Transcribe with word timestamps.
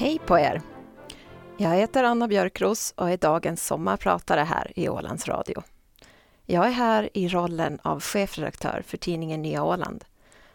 Hej 0.00 0.18
på 0.26 0.38
er! 0.38 0.62
Jag 1.56 1.70
heter 1.70 2.04
Anna 2.04 2.28
Björkros 2.28 2.94
och 2.96 3.10
är 3.10 3.16
dagens 3.16 3.66
sommarpratare 3.66 4.40
här 4.40 4.72
i 4.76 4.88
Ålands 4.88 5.28
Radio. 5.28 5.62
Jag 6.46 6.66
är 6.66 6.70
här 6.70 7.08
i 7.14 7.28
rollen 7.28 7.78
av 7.82 8.00
chefredaktör 8.00 8.82
för 8.86 8.96
tidningen 8.96 9.42
Nya 9.42 9.64
Åland. 9.64 10.04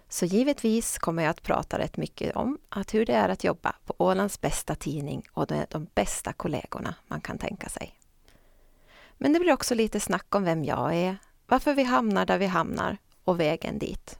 Så 0.09 0.25
givetvis 0.25 0.97
kommer 0.97 1.23
jag 1.23 1.29
att 1.29 1.43
prata 1.43 1.79
rätt 1.79 1.97
mycket 1.97 2.35
om 2.35 2.57
att 2.69 2.93
hur 2.93 3.05
det 3.05 3.13
är 3.13 3.29
att 3.29 3.43
jobba 3.43 3.75
på 3.85 3.93
Ålands 3.97 4.41
bästa 4.41 4.75
tidning 4.75 5.23
och 5.31 5.51
med 5.51 5.67
de 5.69 5.87
bästa 5.95 6.33
kollegorna 6.33 6.95
man 7.07 7.21
kan 7.21 7.37
tänka 7.37 7.69
sig. 7.69 7.99
Men 9.17 9.33
det 9.33 9.39
blir 9.39 9.53
också 9.53 9.75
lite 9.75 9.99
snack 9.99 10.35
om 10.35 10.43
vem 10.43 10.63
jag 10.63 10.95
är, 10.95 11.17
varför 11.47 11.73
vi 11.73 11.83
hamnar 11.83 12.25
där 12.25 12.37
vi 12.37 12.45
hamnar 12.45 12.97
och 13.23 13.39
vägen 13.39 13.79
dit. 13.79 14.19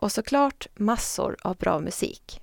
Och 0.00 0.12
såklart 0.12 0.66
massor 0.74 1.36
av 1.42 1.56
bra 1.56 1.80
musik. 1.80 2.40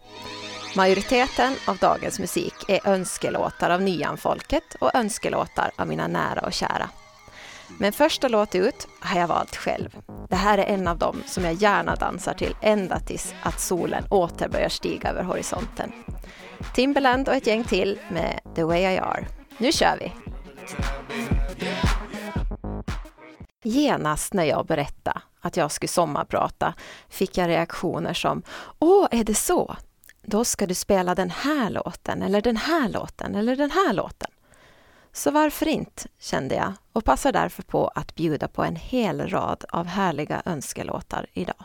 Majoriteten 0.76 1.54
av 1.68 1.78
dagens 1.78 2.20
musik 2.20 2.54
är 2.68 2.88
önskelåtar 2.88 3.70
av 3.70 3.82
Nyanfolket 3.82 4.76
och 4.80 4.96
önskelåtar 4.96 5.72
av 5.76 5.88
mina 5.88 6.08
nära 6.08 6.42
och 6.42 6.54
kära. 6.54 6.90
Men 7.80 7.94
första 7.94 8.28
låt 8.28 8.56
ut 8.56 8.88
har 9.00 9.20
jag 9.20 9.28
valt 9.28 9.56
själv. 9.56 9.90
Det 10.30 10.36
här 10.36 10.58
är 10.58 10.64
en 10.64 10.88
av 10.88 10.98
dem 10.98 11.24
som 11.26 11.44
jag 11.44 11.54
gärna 11.54 11.96
dansar 11.96 12.34
till 12.34 12.56
ända 12.62 13.00
tills 13.00 13.34
att 13.44 13.60
solen 13.60 14.04
åter 14.10 14.50
börjar 14.50 14.70
stiga 14.70 15.10
över 15.10 15.24
horisonten. 15.24 15.92
Timberland 16.74 17.30
och 17.30 17.36
ett 17.36 17.48
gäng 17.48 17.64
till 17.64 18.00
med 18.12 18.40
The 18.56 18.64
Way 18.64 18.82
I 18.82 18.98
Are. 18.98 19.28
Nu 19.58 19.72
kör 19.72 19.98
vi! 20.00 20.12
Genast 23.64 24.34
när 24.34 24.44
jag 24.44 24.66
berättade 24.66 25.22
att 25.46 25.58
jag 25.58 25.72
skulle 25.72 25.88
sommarprata 25.88 26.74
fick 27.10 27.38
jag 27.38 27.48
reaktioner 27.48 28.14
som 28.14 28.42
Åh, 28.80 29.08
är 29.12 29.24
det 29.24 29.36
så? 29.36 29.76
Då 30.22 30.46
ska 30.46 30.66
du 30.66 30.74
spela 30.74 31.16
den 31.16 31.30
här 31.30 31.70
låten 31.70 32.22
eller 32.22 32.42
den 32.42 32.58
här 32.58 32.90
låten 32.90 33.36
eller 33.36 33.56
den 33.56 33.72
här 33.72 33.94
låten. 33.94 34.30
Så 35.14 35.32
varför 35.32 35.68
inte, 35.68 36.08
kände 36.20 36.56
jag 36.56 36.74
och 36.94 37.06
passar 37.06 37.32
därför 37.32 37.64
på 37.64 37.88
att 37.88 38.16
bjuda 38.16 38.48
på 38.48 38.64
en 38.64 38.76
hel 38.76 39.30
rad 39.30 39.66
av 39.70 39.86
härliga 39.86 40.42
önskelåtar 40.46 41.28
idag. 41.34 41.64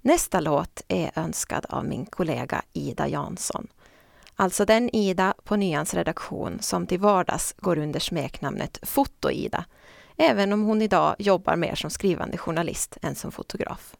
Nästa 0.00 0.40
låt 0.40 0.82
är 0.88 1.10
önskad 1.14 1.66
av 1.68 1.84
min 1.84 2.06
kollega 2.06 2.62
Ida 2.72 3.08
Jansson. 3.08 3.66
Alltså 4.36 4.64
den 4.64 4.96
Ida 4.96 5.34
på 5.44 5.56
Nyans 5.56 5.94
redaktion 5.94 6.58
som 6.60 6.86
till 6.86 7.00
vardags 7.00 7.54
går 7.58 7.78
under 7.78 8.00
smeknamnet 8.00 8.78
Foto-Ida, 8.82 9.64
även 10.18 10.52
om 10.52 10.62
hon 10.62 10.82
idag 10.82 11.16
jobbar 11.18 11.56
mer 11.56 11.74
som 11.74 11.90
skrivande 11.90 12.38
journalist 12.38 12.98
än 13.02 13.14
som 13.14 13.32
fotograf. 13.32 13.96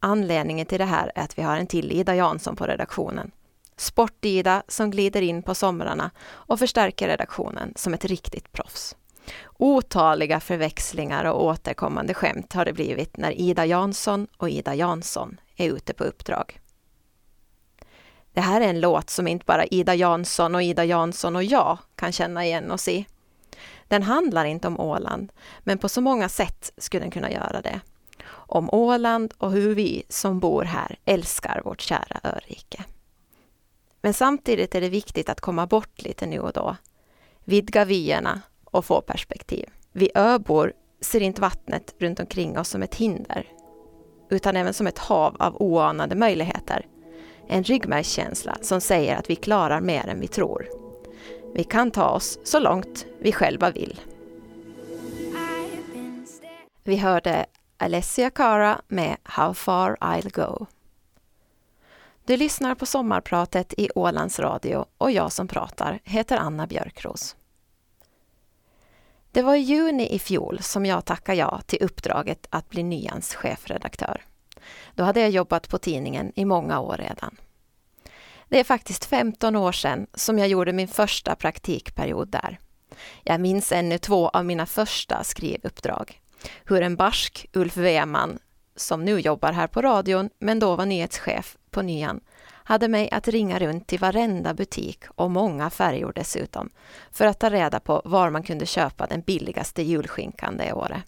Anledningen 0.00 0.66
till 0.66 0.78
det 0.78 0.84
här 0.84 1.12
är 1.14 1.22
att 1.22 1.38
vi 1.38 1.42
har 1.42 1.56
en 1.56 1.66
till 1.66 1.92
Ida 1.92 2.14
Jansson 2.14 2.56
på 2.56 2.66
redaktionen. 2.66 3.30
Sport-Ida 3.76 4.62
som 4.68 4.90
glider 4.90 5.22
in 5.22 5.42
på 5.42 5.54
somrarna 5.54 6.10
och 6.24 6.58
förstärker 6.58 7.08
redaktionen 7.08 7.72
som 7.76 7.94
ett 7.94 8.04
riktigt 8.04 8.52
proffs. 8.52 8.96
Otaliga 9.58 10.40
förväxlingar 10.40 11.24
och 11.24 11.44
återkommande 11.44 12.14
skämt 12.14 12.52
har 12.52 12.64
det 12.64 12.72
blivit 12.72 13.16
när 13.16 13.32
Ida 13.32 13.66
Jansson 13.66 14.26
och 14.36 14.50
Ida 14.50 14.74
Jansson 14.74 15.40
är 15.56 15.68
ute 15.68 15.94
på 15.94 16.04
uppdrag. 16.04 16.60
Det 18.32 18.40
här 18.40 18.60
är 18.60 18.68
en 18.68 18.80
låt 18.80 19.10
som 19.10 19.28
inte 19.28 19.44
bara 19.44 19.66
Ida 19.66 19.94
Jansson 19.94 20.54
och 20.54 20.62
Ida 20.62 20.84
Jansson 20.84 21.36
och 21.36 21.44
jag 21.44 21.78
kan 21.96 22.12
känna 22.12 22.44
igen 22.44 22.70
oss 22.70 22.88
i. 22.88 23.06
Den 23.92 24.02
handlar 24.02 24.44
inte 24.44 24.68
om 24.68 24.80
Åland, 24.80 25.32
men 25.60 25.78
på 25.78 25.88
så 25.88 26.00
många 26.00 26.28
sätt 26.28 26.72
skulle 26.78 27.04
den 27.04 27.10
kunna 27.10 27.30
göra 27.30 27.60
det. 27.62 27.80
Om 28.30 28.70
Åland 28.70 29.34
och 29.38 29.52
hur 29.52 29.74
vi 29.74 30.02
som 30.08 30.40
bor 30.40 30.62
här 30.62 30.98
älskar 31.04 31.62
vårt 31.64 31.80
kära 31.80 32.20
örike. 32.24 32.84
Men 34.00 34.14
samtidigt 34.14 34.74
är 34.74 34.80
det 34.80 34.88
viktigt 34.88 35.28
att 35.28 35.40
komma 35.40 35.66
bort 35.66 36.02
lite 36.02 36.26
nu 36.26 36.40
och 36.40 36.52
då. 36.52 36.76
Vidga 37.44 37.84
vyerna 37.84 38.40
och 38.64 38.84
få 38.84 39.00
perspektiv. 39.00 39.68
Vi 39.92 40.10
öbor 40.14 40.72
ser 41.00 41.20
inte 41.20 41.40
vattnet 41.40 41.94
runt 41.98 42.20
omkring 42.20 42.58
oss 42.58 42.68
som 42.68 42.82
ett 42.82 42.94
hinder, 42.94 43.46
utan 44.30 44.56
även 44.56 44.74
som 44.74 44.86
ett 44.86 44.98
hav 44.98 45.36
av 45.38 45.56
oanade 45.62 46.14
möjligheter. 46.14 46.86
En 47.48 47.64
ryggmärgskänsla 47.64 48.56
som 48.62 48.80
säger 48.80 49.16
att 49.16 49.30
vi 49.30 49.36
klarar 49.36 49.80
mer 49.80 50.06
än 50.06 50.20
vi 50.20 50.28
tror. 50.28 50.81
Vi 51.54 51.64
kan 51.64 51.90
ta 51.90 52.08
oss 52.08 52.38
så 52.44 52.58
långt 52.58 53.06
vi 53.20 53.32
själva 53.32 53.70
vill. 53.70 54.00
Vi 56.84 56.96
hörde 56.96 57.46
Alessia 57.76 58.30
Cara 58.30 58.80
med 58.88 59.16
How 59.22 59.54
far 59.54 59.96
I'll 60.00 60.34
go. 60.34 60.66
Du 62.24 62.36
lyssnar 62.36 62.74
på 62.74 62.86
sommarpratet 62.86 63.74
i 63.76 63.88
Ålands 63.94 64.38
Radio 64.38 64.84
och 64.98 65.10
jag 65.10 65.32
som 65.32 65.48
pratar 65.48 66.00
heter 66.04 66.36
Anna 66.36 66.66
Björkros. 66.66 67.36
Det 69.32 69.42
var 69.42 69.54
i 69.54 69.60
juni 69.60 70.08
i 70.14 70.18
fjol 70.18 70.58
som 70.62 70.86
jag 70.86 71.04
tackade 71.04 71.38
ja 71.38 71.60
till 71.66 71.82
uppdraget 71.82 72.46
att 72.50 72.70
bli 72.70 72.82
Nyans 72.82 73.34
chefredaktör. 73.34 74.24
Då 74.94 75.04
hade 75.04 75.20
jag 75.20 75.30
jobbat 75.30 75.68
på 75.68 75.78
tidningen 75.78 76.32
i 76.34 76.44
många 76.44 76.80
år 76.80 76.96
redan. 76.96 77.36
Det 78.52 78.60
är 78.60 78.64
faktiskt 78.64 79.04
15 79.04 79.56
år 79.56 79.72
sedan 79.72 80.06
som 80.14 80.38
jag 80.38 80.48
gjorde 80.48 80.72
min 80.72 80.88
första 80.88 81.36
praktikperiod 81.36 82.28
där. 82.28 82.58
Jag 83.22 83.40
minns 83.40 83.72
ännu 83.72 83.98
två 83.98 84.28
av 84.28 84.44
mina 84.44 84.66
första 84.66 85.24
skrivuppdrag. 85.24 86.20
Hur 86.64 86.82
en 86.82 86.96
barsk 86.96 87.46
Ulf 87.52 87.76
Weman, 87.76 88.38
som 88.76 89.04
nu 89.04 89.20
jobbar 89.20 89.52
här 89.52 89.66
på 89.66 89.82
radion 89.82 90.30
men 90.38 90.58
då 90.58 90.76
var 90.76 90.86
nyhetschef 90.86 91.56
på 91.70 91.82
Nyan, 91.82 92.20
hade 92.44 92.88
mig 92.88 93.10
att 93.10 93.28
ringa 93.28 93.58
runt 93.58 93.86
till 93.86 93.98
varenda 93.98 94.54
butik 94.54 95.04
och 95.14 95.30
många 95.30 95.70
färjor 95.70 96.12
dessutom 96.14 96.70
för 97.10 97.26
att 97.26 97.40
ta 97.40 97.50
reda 97.50 97.80
på 97.80 98.02
var 98.04 98.30
man 98.30 98.42
kunde 98.42 98.66
köpa 98.66 99.06
den 99.06 99.20
billigaste 99.20 99.82
julskinkan 99.82 100.56
det 100.56 100.72
året. 100.72 101.02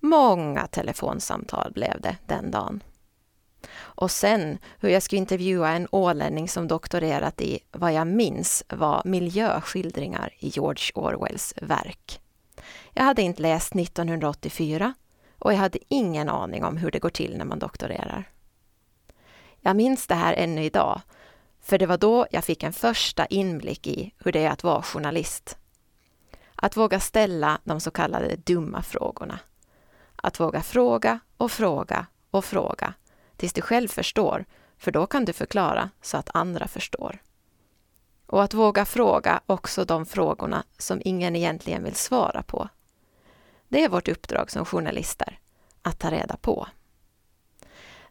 Många 0.00 0.66
telefonsamtal 0.66 1.72
blev 1.72 2.00
det 2.00 2.16
den 2.26 2.50
dagen. 2.50 2.82
Och 3.76 4.10
sen 4.10 4.58
hur 4.80 4.88
jag 4.88 5.02
skulle 5.02 5.18
intervjua 5.18 5.70
en 5.70 5.88
ålänning 5.90 6.48
som 6.48 6.68
doktorerat 6.68 7.40
i 7.40 7.60
vad 7.72 7.92
jag 7.92 8.06
minns 8.06 8.64
var 8.68 9.02
miljöskildringar 9.04 10.32
i 10.38 10.48
George 10.48 10.90
Orwells 10.94 11.54
verk. 11.56 12.20
Jag 12.92 13.04
hade 13.04 13.22
inte 13.22 13.42
läst 13.42 13.76
1984 13.76 14.94
och 15.38 15.52
jag 15.52 15.58
hade 15.58 15.78
ingen 15.88 16.28
aning 16.28 16.64
om 16.64 16.76
hur 16.76 16.90
det 16.90 16.98
går 16.98 17.10
till 17.10 17.36
när 17.36 17.44
man 17.44 17.58
doktorerar. 17.58 18.24
Jag 19.60 19.76
minns 19.76 20.06
det 20.06 20.14
här 20.14 20.34
ännu 20.34 20.64
idag, 20.64 21.00
för 21.60 21.78
det 21.78 21.86
var 21.86 21.98
då 21.98 22.26
jag 22.30 22.44
fick 22.44 22.62
en 22.62 22.72
första 22.72 23.26
inblick 23.26 23.86
i 23.86 24.14
hur 24.18 24.32
det 24.32 24.44
är 24.44 24.50
att 24.50 24.64
vara 24.64 24.82
journalist. 24.82 25.58
Att 26.54 26.76
våga 26.76 27.00
ställa 27.00 27.58
de 27.64 27.80
så 27.80 27.90
kallade 27.90 28.36
dumma 28.36 28.82
frågorna. 28.82 29.38
Att 30.16 30.40
våga 30.40 30.62
fråga 30.62 31.18
och 31.36 31.52
fråga 31.52 32.06
och 32.30 32.44
fråga 32.44 32.94
tills 33.36 33.52
du 33.52 33.62
själv 33.62 33.88
förstår, 33.88 34.44
för 34.78 34.90
då 34.90 35.06
kan 35.06 35.24
du 35.24 35.32
förklara 35.32 35.90
så 36.02 36.16
att 36.16 36.30
andra 36.34 36.68
förstår. 36.68 37.18
Och 38.26 38.42
att 38.42 38.54
våga 38.54 38.84
fråga 38.84 39.40
också 39.46 39.84
de 39.84 40.06
frågorna 40.06 40.64
som 40.78 41.02
ingen 41.04 41.36
egentligen 41.36 41.84
vill 41.84 41.94
svara 41.94 42.42
på. 42.42 42.68
Det 43.68 43.84
är 43.84 43.88
vårt 43.88 44.08
uppdrag 44.08 44.50
som 44.50 44.64
journalister, 44.64 45.38
att 45.82 45.98
ta 45.98 46.10
reda 46.10 46.36
på. 46.36 46.68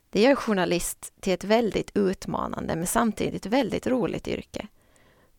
Det 0.10 0.22
gör 0.22 0.36
journalist 0.36 1.14
till 1.20 1.34
ett 1.34 1.44
väldigt 1.44 1.92
utmanande 1.94 2.76
men 2.76 2.88
samtidigt 2.88 3.46
väldigt 3.46 3.88
roligt 3.88 4.28
yrke. 4.28 4.68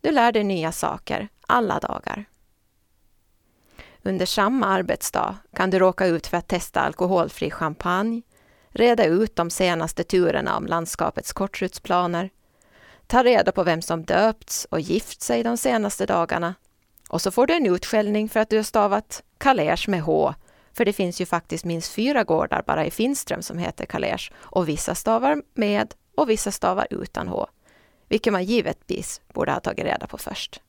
Du 0.00 0.10
lär 0.10 0.32
dig 0.32 0.44
nya 0.44 0.72
saker 0.72 1.28
alla 1.46 1.78
dagar. 1.78 2.24
Under 4.02 4.26
samma 4.26 4.66
arbetsdag 4.66 5.36
kan 5.52 5.70
du 5.70 5.78
råka 5.78 6.06
ut 6.06 6.26
för 6.26 6.36
att 6.36 6.48
testa 6.48 6.80
alkoholfri 6.80 7.50
champagne, 7.50 8.22
reda 8.74 9.04
ut 9.04 9.36
de 9.36 9.50
senaste 9.50 10.04
turerna 10.04 10.56
om 10.56 10.66
landskapets 10.66 11.32
kortrutsplaner, 11.32 12.30
ta 13.06 13.24
reda 13.24 13.52
på 13.52 13.62
vem 13.62 13.82
som 13.82 14.04
döpts 14.04 14.66
och 14.70 14.80
gift 14.80 15.22
sig 15.22 15.42
de 15.42 15.56
senaste 15.56 16.06
dagarna 16.06 16.54
och 17.08 17.22
så 17.22 17.30
får 17.30 17.46
du 17.46 17.54
en 17.54 17.66
utskällning 17.66 18.28
för 18.28 18.40
att 18.40 18.50
du 18.50 18.56
har 18.56 18.62
stavat 18.62 19.22
Kalers 19.38 19.88
med 19.88 20.02
H 20.02 20.34
för 20.72 20.84
det 20.84 20.92
finns 20.92 21.20
ju 21.20 21.26
faktiskt 21.26 21.64
minst 21.64 21.92
fyra 21.92 22.24
gårdar 22.24 22.62
bara 22.66 22.86
i 22.86 22.90
Finström 22.90 23.42
som 23.42 23.58
heter 23.58 23.86
Kalers 23.86 24.32
och 24.36 24.68
vissa 24.68 24.94
stavar 24.94 25.42
med 25.54 25.94
och 26.14 26.30
vissa 26.30 26.50
stavar 26.50 26.86
utan 26.90 27.28
H, 27.28 27.46
vilket 28.08 28.32
man 28.32 28.44
givetvis 28.44 29.20
borde 29.32 29.52
ha 29.52 29.60
tagit 29.60 29.84
reda 29.84 30.06
på 30.06 30.18
först. 30.18 30.62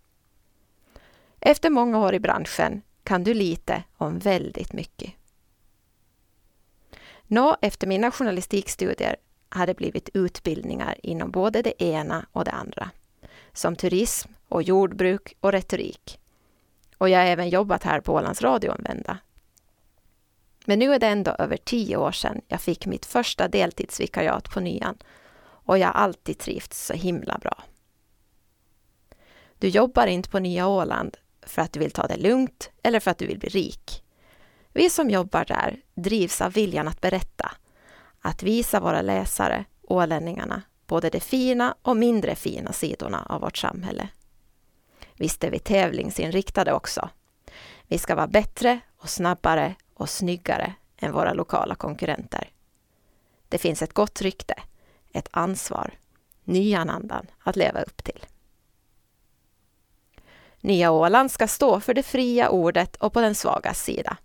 Efter 1.40 1.70
många 1.70 2.00
år 2.00 2.14
i 2.14 2.20
branschen 2.20 2.82
kan 3.04 3.24
du 3.24 3.34
lite 3.34 3.84
om 3.98 4.20
väldigt 4.20 4.74
mycket. 4.74 5.14
Nå, 7.28 7.58
efter 7.62 7.88
mina 7.88 8.12
journalistikstudier 8.12 9.16
har 9.50 9.68
det 9.68 9.74
blivit 9.74 10.10
utbildningar 10.14 10.98
inom 11.04 11.32
både 11.32 11.62
det 11.62 11.84
ena 11.84 12.26
och 12.32 12.46
det 12.46 12.52
andra, 12.52 12.90
som 13.54 13.76
turism 13.76 14.32
och 14.48 14.64
jordbruk 14.64 15.36
och 15.40 15.52
retorik. 15.52 16.20
Och 16.98 17.10
jag 17.10 17.20
har 17.20 17.26
även 17.26 17.50
jobbat 17.50 17.84
här 17.84 18.02
på 18.02 18.14
Ålands 18.14 18.42
Radio 18.42 18.72
en 18.72 18.84
vända, 18.84 19.18
men 20.66 20.80
nu 20.80 20.94
är 20.94 21.00
det 21.00 21.08
ändå 21.08 21.32
över 21.32 21.58
tio 21.58 21.98
år 21.98 22.12
sedan 22.12 22.42
jag 22.48 22.62
fick 22.62 22.86
mitt 22.86 23.06
första 23.06 23.48
deltidsvikariat 23.48 24.50
på 24.50 24.60
Nyan. 24.60 24.98
och 25.42 25.78
jag 25.78 25.88
har 25.88 25.94
alltid 25.94 26.38
trivts 26.38 26.86
så 26.86 26.94
himla 26.94 27.38
bra. 27.38 27.64
Du 29.60 29.68
jobbar 29.68 30.08
inte 30.08 30.30
på 30.30 30.40
Nya 30.40 30.68
Åland 30.68 31.18
för 31.42 31.62
att 31.62 31.74
du 31.74 31.80
vill 31.80 31.92
ta 31.92 32.08
det 32.08 32.18
lugnt 32.18 32.72
eller 32.84 33.00
för 33.00 33.12
att 33.12 33.18
du 33.18 33.28
vill 33.28 33.40
bli 33.40 33.50
rik. 33.50 34.05
Vi 34.78 34.90
som 34.90 35.10
jobbar 35.10 35.46
där 35.46 35.82
drivs 35.94 36.42
av 36.42 36.52
viljan 36.52 36.88
att 36.88 37.02
berätta, 37.02 37.52
att 38.20 38.44
visa 38.44 38.80
våra 38.80 39.02
läsare, 39.02 39.66
ålänningarna, 39.82 40.62
både 40.88 41.10
de 41.10 41.20
fina 41.20 41.76
och 41.82 41.98
mindre 41.98 42.36
fina 42.36 42.74
sidorna 42.74 43.26
av 43.30 43.42
vårt 43.42 43.58
samhälle. 43.58 44.10
Visst 45.14 45.44
är 45.44 45.52
vi 45.52 45.60
tävlingsinriktade 45.60 46.74
också. 46.74 47.10
Vi 47.88 47.98
ska 47.98 48.16
vara 48.16 48.28
bättre 48.28 48.80
och 48.98 49.10
snabbare 49.10 49.76
och 49.94 50.10
snyggare 50.10 50.74
än 50.98 51.12
våra 51.12 51.34
lokala 51.34 51.76
konkurrenter. 51.76 52.50
Det 53.50 53.58
finns 53.58 53.82
ett 53.82 53.94
gott 53.94 54.22
rykte, 54.22 54.56
ett 55.12 55.30
ansvar, 55.32 55.94
nyanandan 56.44 57.28
att 57.40 57.56
leva 57.56 57.82
upp 57.82 58.04
till. 58.04 58.26
Nya 60.62 60.92
Åland 60.92 61.32
ska 61.32 61.48
stå 61.48 61.80
för 61.80 61.94
det 61.94 62.04
fria 62.04 62.50
ordet 62.50 62.96
och 62.96 63.14
på 63.14 63.22
den 63.22 63.36
svagas 63.36 63.84
sida. 63.84 64.18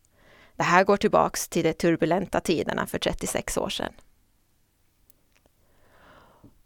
Det 0.60 0.64
här 0.64 0.84
går 0.84 0.96
tillbaks 0.96 1.48
till 1.48 1.64
de 1.64 1.72
turbulenta 1.72 2.40
tiderna 2.40 2.86
för 2.86 2.98
36 2.98 3.58
år 3.58 3.68
sedan. 3.68 3.92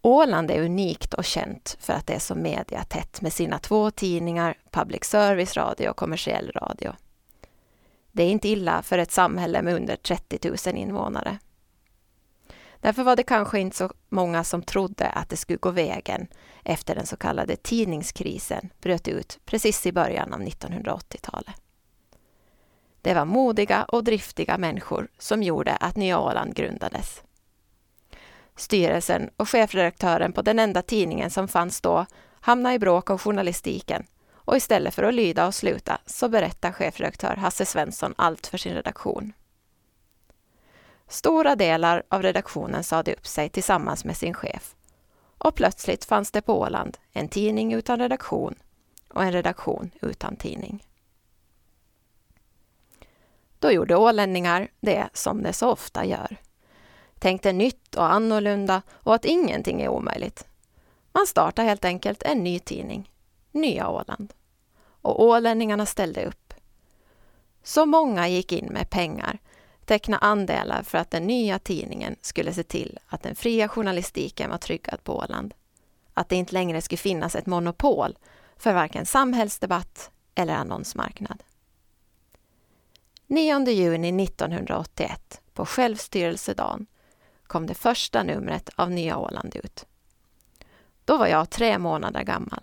Åland 0.01 0.51
är 0.51 0.61
unikt 0.61 1.13
och 1.13 1.25
känt 1.25 1.77
för 1.79 1.93
att 1.93 2.07
det 2.07 2.13
är 2.13 2.19
så 2.19 2.35
mediatätt 2.35 3.21
med 3.21 3.33
sina 3.33 3.59
två 3.59 3.91
tidningar, 3.91 4.57
public 4.71 5.03
service-radio 5.03 5.89
och 5.89 5.95
kommersiell 5.95 6.51
radio. 6.51 6.93
Det 8.11 8.23
är 8.23 8.29
inte 8.29 8.47
illa 8.47 8.81
för 8.81 8.97
ett 8.97 9.11
samhälle 9.11 9.61
med 9.61 9.75
under 9.75 9.95
30 9.95 10.49
000 10.67 10.75
invånare. 10.75 11.39
Därför 12.79 13.03
var 13.03 13.15
det 13.15 13.23
kanske 13.23 13.59
inte 13.59 13.77
så 13.77 13.91
många 14.09 14.43
som 14.43 14.63
trodde 14.63 15.07
att 15.07 15.29
det 15.29 15.37
skulle 15.37 15.59
gå 15.59 15.71
vägen 15.71 16.27
efter 16.63 16.95
den 16.95 17.05
så 17.05 17.17
kallade 17.17 17.55
tidningskrisen 17.55 18.69
bröt 18.81 19.07
ut 19.07 19.39
precis 19.45 19.85
i 19.85 19.91
början 19.91 20.33
av 20.33 20.41
1980-talet. 20.41 21.64
Det 23.05 23.13
var 23.13 23.25
modiga 23.25 23.83
och 23.83 24.03
driftiga 24.03 24.57
människor 24.57 25.07
som 25.17 25.43
gjorde 25.43 25.75
att 25.75 25.95
Nya 25.95 26.19
Åland 26.19 26.55
grundades. 26.55 27.23
Styrelsen 28.55 29.29
och 29.37 29.49
chefredaktören 29.49 30.33
på 30.33 30.41
den 30.41 30.59
enda 30.59 30.81
tidningen 30.81 31.29
som 31.29 31.47
fanns 31.47 31.81
då 31.81 32.05
hamnade 32.39 32.75
i 32.75 32.79
bråk 32.79 33.09
om 33.09 33.17
journalistiken 33.17 34.05
och 34.31 34.57
istället 34.57 34.93
för 34.93 35.03
att 35.03 35.13
lyda 35.13 35.47
och 35.47 35.55
sluta 35.55 35.97
så 36.05 36.29
berättar 36.29 36.71
chefredaktör 36.71 37.35
Hasse 37.35 37.65
Svensson 37.65 38.13
allt 38.17 38.47
för 38.47 38.57
sin 38.57 38.73
redaktion. 38.73 39.33
Stora 41.07 41.55
delar 41.55 42.03
av 42.09 42.21
redaktionen 42.21 42.83
sade 42.83 43.13
upp 43.13 43.27
sig 43.27 43.49
tillsammans 43.49 44.05
med 44.05 44.17
sin 44.17 44.33
chef 44.33 44.75
och 45.37 45.55
plötsligt 45.55 46.05
fanns 46.05 46.31
det 46.31 46.41
på 46.41 46.59
Åland 46.59 46.97
en 47.11 47.29
tidning 47.29 47.73
utan 47.73 47.99
redaktion 47.99 48.55
och 49.09 49.23
en 49.23 49.31
redaktion 49.31 49.91
utan 50.01 50.35
tidning. 50.35 50.84
Då 53.59 53.71
gjorde 53.71 53.95
ålänningar 53.95 54.67
det 54.79 55.09
som 55.13 55.43
de 55.43 55.53
så 55.53 55.69
ofta 55.69 56.05
gör. 56.05 56.37
Tänkte 57.19 57.53
nytt 57.53 57.95
och 57.95 58.13
annorlunda 58.13 58.81
och 58.91 59.15
att 59.15 59.25
ingenting 59.25 59.81
är 59.81 59.89
omöjligt. 59.89 60.47
Man 61.13 61.27
startade 61.27 61.67
helt 61.67 61.85
enkelt 61.85 62.23
en 62.23 62.43
ny 62.43 62.59
tidning, 62.59 63.11
Nya 63.51 63.89
Åland. 63.89 64.33
Och 65.01 65.23
ålänningarna 65.23 65.85
ställde 65.85 66.25
upp. 66.25 66.53
Så 67.63 67.85
många 67.85 68.27
gick 68.27 68.51
in 68.51 68.65
med 68.65 68.89
pengar, 68.89 69.39
teckna 69.85 70.17
andelar 70.17 70.83
för 70.83 70.97
att 70.97 71.11
den 71.11 71.27
nya 71.27 71.59
tidningen 71.59 72.15
skulle 72.21 72.53
se 72.53 72.63
till 72.63 72.99
att 73.07 73.23
den 73.23 73.35
fria 73.35 73.67
journalistiken 73.67 74.49
var 74.49 74.57
tryggad 74.57 75.03
på 75.03 75.17
Åland. 75.17 75.53
Att 76.13 76.29
det 76.29 76.35
inte 76.35 76.53
längre 76.53 76.81
skulle 76.81 76.97
finnas 76.97 77.35
ett 77.35 77.45
monopol 77.45 78.17
för 78.57 78.73
varken 78.73 79.05
samhällsdebatt 79.05 80.11
eller 80.35 80.53
annonsmarknad. 80.53 81.43
9 83.27 83.71
juni 83.71 84.23
1981, 84.23 85.41
på 85.53 85.65
självstyrelsedagen, 85.65 86.85
kom 87.47 87.67
det 87.67 87.73
första 87.73 88.23
numret 88.23 88.69
av 88.75 88.91
Nya 88.91 89.17
Åland 89.17 89.55
ut. 89.55 89.85
Då 91.05 91.17
var 91.17 91.27
jag 91.27 91.49
tre 91.49 91.79
månader 91.79 92.23
gammal. 92.23 92.61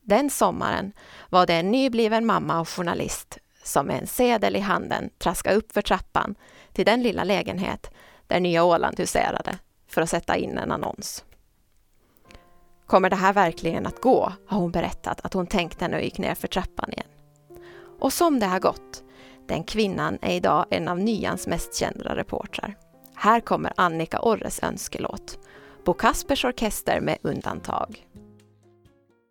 Den 0.00 0.30
sommaren 0.30 0.92
var 1.28 1.46
det 1.46 1.54
en 1.54 1.70
nybliven 1.70 2.26
mamma 2.26 2.60
och 2.60 2.68
journalist 2.68 3.38
som 3.62 3.86
med 3.86 4.00
en 4.00 4.06
sedel 4.06 4.56
i 4.56 4.60
handen 4.60 5.10
traskade 5.18 5.56
upp 5.56 5.72
för 5.72 5.82
trappan 5.82 6.34
till 6.72 6.86
den 6.86 7.02
lilla 7.02 7.24
lägenhet 7.24 7.90
där 8.26 8.40
Nya 8.40 8.64
Åland 8.64 8.98
huserade 8.98 9.58
för 9.86 10.02
att 10.02 10.10
sätta 10.10 10.36
in 10.36 10.58
en 10.58 10.72
annons. 10.72 11.24
Kommer 12.86 13.10
det 13.10 13.16
här 13.16 13.32
verkligen 13.32 13.86
att 13.86 14.00
gå? 14.00 14.32
har 14.46 14.58
hon 14.58 14.70
berättat 14.70 15.20
att 15.20 15.34
hon 15.34 15.46
tänkte 15.46 15.88
när 15.88 15.94
hon 15.94 16.04
gick 16.04 16.18
ner 16.18 16.34
för 16.34 16.48
trappan 16.48 16.92
igen. 16.92 17.17
Och 17.98 18.12
som 18.12 18.38
det 18.40 18.46
har 18.46 18.60
gått. 18.60 19.04
Den 19.48 19.64
kvinnan 19.64 20.18
är 20.22 20.34
idag 20.34 20.66
en 20.70 20.88
av 20.88 20.98
Nyans 20.98 21.46
mest 21.46 21.74
kända 21.74 22.16
reportrar. 22.16 22.76
Här 23.14 23.40
kommer 23.40 23.72
Annika 23.76 24.20
Orres 24.20 24.62
önskelåt. 24.62 25.38
Bo 25.84 25.94
Kaspers 25.94 26.44
Orkester 26.44 27.00
med 27.00 27.18
undantag. 27.22 28.06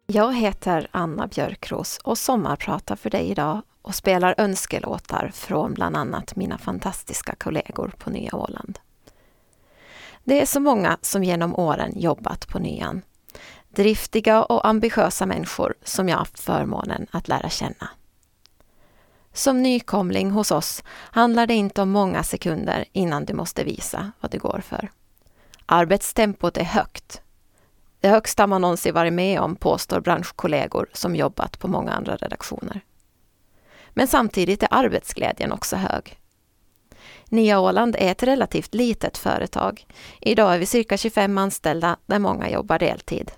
Jag 0.07 0.35
heter 0.35 0.87
Anna 0.91 1.27
Björkros 1.27 1.99
och 2.03 2.17
sommarpratar 2.17 2.95
för 2.95 3.09
dig 3.09 3.29
idag 3.29 3.61
och 3.81 3.95
spelar 3.95 4.35
önskelåtar 4.37 5.31
från 5.33 5.73
bland 5.73 5.97
annat 5.97 6.35
mina 6.35 6.57
fantastiska 6.57 7.35
kollegor 7.35 7.93
på 7.97 8.09
Nya 8.09 8.35
Åland. 8.35 8.79
Det 10.23 10.41
är 10.41 10.45
så 10.45 10.59
många 10.59 10.97
som 11.01 11.23
genom 11.23 11.55
åren 11.55 11.99
jobbat 11.99 12.47
på 12.47 12.59
Nyan. 12.59 13.01
Driftiga 13.69 14.43
och 14.43 14.67
ambitiösa 14.67 15.25
människor 15.25 15.73
som 15.83 16.09
jag 16.09 16.17
haft 16.17 16.39
förmånen 16.39 17.07
att 17.11 17.27
lära 17.27 17.49
känna. 17.49 17.89
Som 19.37 19.63
nykomling 19.63 20.31
hos 20.31 20.51
oss 20.51 20.83
handlar 20.93 21.47
det 21.47 21.53
inte 21.53 21.81
om 21.81 21.89
många 21.89 22.23
sekunder 22.23 22.85
innan 22.91 23.25
du 23.25 23.33
måste 23.33 23.63
visa 23.63 24.11
vad 24.19 24.31
du 24.31 24.39
går 24.39 24.61
för. 24.65 24.89
Arbetstempot 25.65 26.57
är 26.57 26.63
högt. 26.63 27.21
Det 27.99 28.09
högsta 28.09 28.47
man 28.47 28.61
någonsin 28.61 28.94
varit 28.94 29.13
med 29.13 29.39
om, 29.39 29.56
påstår 29.56 29.99
branschkollegor 29.99 30.89
som 30.94 31.15
jobbat 31.15 31.59
på 31.59 31.67
många 31.67 31.91
andra 31.91 32.15
redaktioner. 32.15 32.81
Men 33.89 34.07
samtidigt 34.07 34.63
är 34.63 34.69
arbetsglädjen 34.71 35.51
också 35.51 35.75
hög. 35.75 36.19
Nya 37.29 37.59
Åland 37.59 37.95
är 37.99 38.11
ett 38.11 38.23
relativt 38.23 38.73
litet 38.73 39.17
företag. 39.17 39.85
Idag 40.21 40.53
är 40.53 40.59
vi 40.59 40.65
cirka 40.65 40.97
25 40.97 41.37
anställda 41.37 41.97
där 42.06 42.19
många 42.19 42.49
jobbar 42.49 42.79
deltid. 42.79 43.31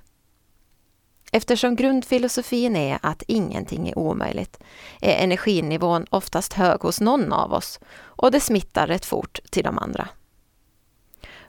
Eftersom 1.32 1.76
grundfilosofin 1.76 2.76
är 2.76 3.00
att 3.02 3.24
ingenting 3.28 3.90
är 3.90 3.98
omöjligt 3.98 4.60
är 5.02 5.24
energinivån 5.24 6.06
oftast 6.10 6.54
hög 6.54 6.80
hos 6.80 7.02
någon 7.02 7.34
av 7.34 7.54
oss 7.54 7.80
och 8.00 8.32
det 8.32 8.40
smittar 8.40 8.88
rätt 8.88 9.06
fort 9.06 9.40
till 9.50 9.64
de 9.64 9.78
andra. 9.78 10.10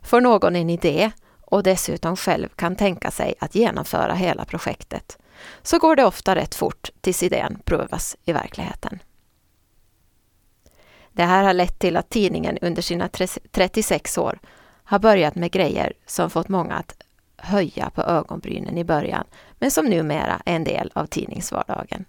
Får 0.02 0.20
någon 0.20 0.56
en 0.56 0.70
idé 0.70 1.10
och 1.40 1.62
dessutom 1.62 2.16
själv 2.16 2.48
kan 2.48 2.76
tänka 2.76 3.10
sig 3.10 3.34
att 3.38 3.54
genomföra 3.54 4.14
hela 4.14 4.44
projektet 4.44 5.18
så 5.62 5.78
går 5.78 5.96
det 5.96 6.04
ofta 6.04 6.34
rätt 6.34 6.54
fort 6.54 6.90
tills 7.00 7.22
idén 7.22 7.58
prövas 7.64 8.16
i 8.24 8.32
verkligheten. 8.32 8.98
Det 11.12 11.24
här 11.24 11.44
har 11.44 11.52
lett 11.52 11.78
till 11.78 11.96
att 11.96 12.10
tidningen 12.10 12.58
under 12.60 12.82
sina 12.82 13.08
36 13.50 14.18
år 14.18 14.38
har 14.84 14.98
börjat 14.98 15.34
med 15.34 15.50
grejer 15.50 15.92
som 16.06 16.30
fått 16.30 16.48
många 16.48 16.74
att 16.74 16.94
höja 17.40 17.90
på 17.90 18.02
ögonbrynen 18.02 18.78
i 18.78 18.84
början, 18.84 19.24
men 19.58 19.70
som 19.70 19.86
numera 19.86 20.42
är 20.44 20.56
en 20.56 20.64
del 20.64 20.90
av 20.94 21.06
tidningsvardagen. 21.06 22.04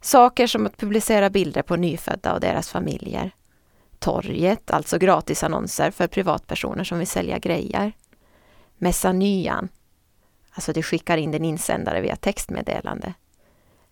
Saker 0.00 0.46
som 0.46 0.66
att 0.66 0.76
publicera 0.76 1.30
bilder 1.30 1.62
på 1.62 1.76
nyfödda 1.76 2.34
och 2.34 2.40
deras 2.40 2.68
familjer. 2.68 3.30
Torget, 3.98 4.70
alltså 4.70 4.98
gratisannonser 4.98 5.90
för 5.90 6.06
privatpersoner 6.06 6.84
som 6.84 6.98
vill 6.98 7.06
sälja 7.06 7.38
grejer. 7.38 7.92
Mässa 8.78 9.12
nyan, 9.12 9.68
alltså 10.50 10.72
du 10.72 10.82
skickar 10.82 11.16
in 11.16 11.30
din 11.30 11.44
insändare 11.44 12.00
via 12.00 12.16
textmeddelande. 12.16 13.14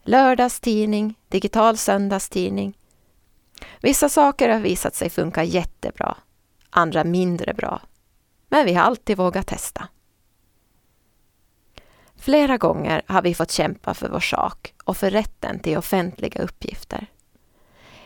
Lördagstidning, 0.02 1.18
digital 1.28 1.76
söndagstidning. 1.76 2.78
Vissa 3.80 4.08
saker 4.08 4.48
har 4.48 4.60
visat 4.60 4.94
sig 4.94 5.10
funka 5.10 5.44
jättebra, 5.44 6.16
andra 6.70 7.04
mindre 7.04 7.54
bra. 7.54 7.80
Men 8.48 8.66
vi 8.66 8.74
har 8.74 8.82
alltid 8.82 9.16
vågat 9.16 9.46
testa. 9.46 9.88
Flera 12.26 12.56
gånger 12.56 13.02
har 13.06 13.22
vi 13.22 13.34
fått 13.34 13.50
kämpa 13.50 13.94
för 13.94 14.08
vår 14.08 14.20
sak 14.20 14.74
och 14.84 14.96
för 14.96 15.10
rätten 15.10 15.60
till 15.60 15.78
offentliga 15.78 16.42
uppgifter. 16.42 17.06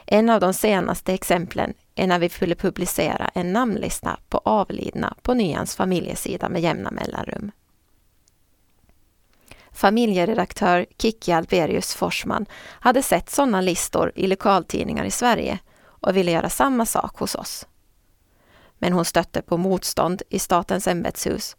En 0.06 0.30
av 0.30 0.40
de 0.40 0.54
senaste 0.54 1.12
exemplen 1.14 1.74
är 1.94 2.06
när 2.06 2.18
vi 2.18 2.28
skulle 2.28 2.54
publicera 2.54 3.30
en 3.34 3.52
namnlista 3.52 4.18
på 4.28 4.40
avlidna 4.44 5.16
på 5.22 5.34
Nyans 5.34 5.76
familjesida 5.76 6.48
med 6.48 6.62
jämna 6.62 6.90
mellanrum. 6.90 7.50
Familjeredaktör 9.72 10.86
Kikki 10.98 11.32
Alberius 11.32 11.94
Forsman 11.94 12.46
hade 12.80 13.02
sett 13.02 13.30
sådana 13.30 13.60
listor 13.60 14.12
i 14.14 14.26
lokaltidningar 14.26 15.04
i 15.04 15.10
Sverige 15.10 15.58
och 15.82 16.16
ville 16.16 16.30
göra 16.30 16.48
samma 16.48 16.86
sak 16.86 17.18
hos 17.18 17.34
oss. 17.34 17.66
Men 18.78 18.92
hon 18.92 19.04
stötte 19.04 19.42
på 19.42 19.56
motstånd 19.56 20.22
i 20.28 20.38
statens 20.38 20.86
ämbetshus 20.86 21.56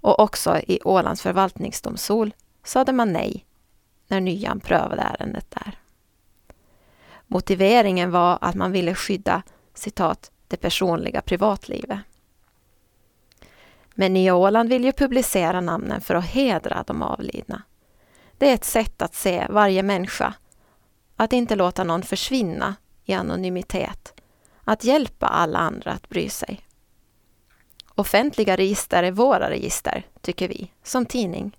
och 0.00 0.20
också 0.20 0.58
i 0.58 0.80
Ålands 0.84 1.22
förvaltningsdomstol 1.22 2.34
sade 2.64 2.92
man 2.92 3.12
nej 3.12 3.46
när 4.08 4.20
Nyan 4.20 4.60
prövade 4.60 5.02
ärendet 5.02 5.50
där. 5.50 5.78
Motiveringen 7.26 8.10
var 8.10 8.38
att 8.40 8.54
man 8.54 8.72
ville 8.72 8.94
skydda 8.94 9.42
citat, 9.74 10.30
det 10.48 10.56
personliga 10.56 11.20
privatlivet. 11.20 11.98
Men 13.94 14.14
Nya 14.14 14.34
Åland 14.34 14.68
vill 14.68 14.84
ju 14.84 14.92
publicera 14.92 15.60
namnen 15.60 16.00
för 16.00 16.14
att 16.14 16.24
hedra 16.24 16.84
de 16.86 17.02
avlidna. 17.02 17.62
Det 18.38 18.50
är 18.50 18.54
ett 18.54 18.64
sätt 18.64 19.02
att 19.02 19.14
se 19.14 19.46
varje 19.50 19.82
människa, 19.82 20.34
att 21.16 21.32
inte 21.32 21.56
låta 21.56 21.84
någon 21.84 22.02
försvinna 22.02 22.76
i 23.04 23.12
anonymitet, 23.12 24.22
att 24.64 24.84
hjälpa 24.84 25.26
alla 25.26 25.58
andra 25.58 25.92
att 25.92 26.08
bry 26.08 26.28
sig. 26.28 26.65
Offentliga 27.98 28.56
register 28.56 29.02
är 29.02 29.12
våra 29.12 29.50
register, 29.50 30.06
tycker 30.20 30.48
vi, 30.48 30.72
som 30.82 31.06
tidning. 31.06 31.56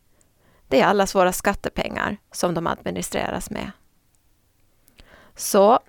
Det 0.67 0.81
är 0.81 0.85
allas 0.85 1.15
våra 1.15 1.33
skattepengar 1.33 2.17
som 2.31 2.53
de 2.53 2.67
administreras 2.67 3.49
med. 3.49 3.71
Så, 5.35 5.79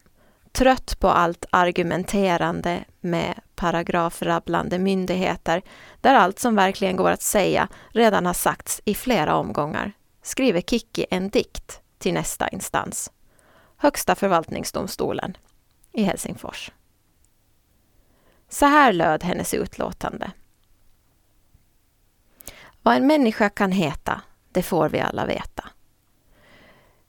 trött 0.52 1.00
på 1.00 1.08
allt 1.08 1.44
argumenterande 1.50 2.84
med 3.00 3.40
paragrafrabblande 3.54 4.78
myndigheter 4.78 5.62
där 6.00 6.14
allt 6.14 6.38
som 6.38 6.54
verkligen 6.54 6.96
går 6.96 7.10
att 7.10 7.22
säga 7.22 7.68
redan 7.88 8.26
har 8.26 8.34
sagts 8.34 8.82
i 8.84 8.94
flera 8.94 9.36
omgångar, 9.36 9.92
skriver 10.22 10.60
Kikki 10.60 11.06
en 11.10 11.28
dikt 11.28 11.80
till 11.98 12.14
nästa 12.14 12.48
instans, 12.48 13.12
Högsta 13.76 14.14
förvaltningsdomstolen 14.14 15.36
i 15.92 16.02
Helsingfors. 16.02 16.70
Så 18.48 18.66
här 18.66 18.92
löd 18.92 19.24
hennes 19.24 19.54
utlåtande. 19.54 20.30
Vad 22.82 22.96
en 22.96 23.06
människa 23.06 23.48
kan 23.48 23.72
heta, 23.72 24.20
det 24.52 24.62
får 24.62 24.88
vi 24.88 25.00
alla 25.00 25.26
veta. 25.26 25.64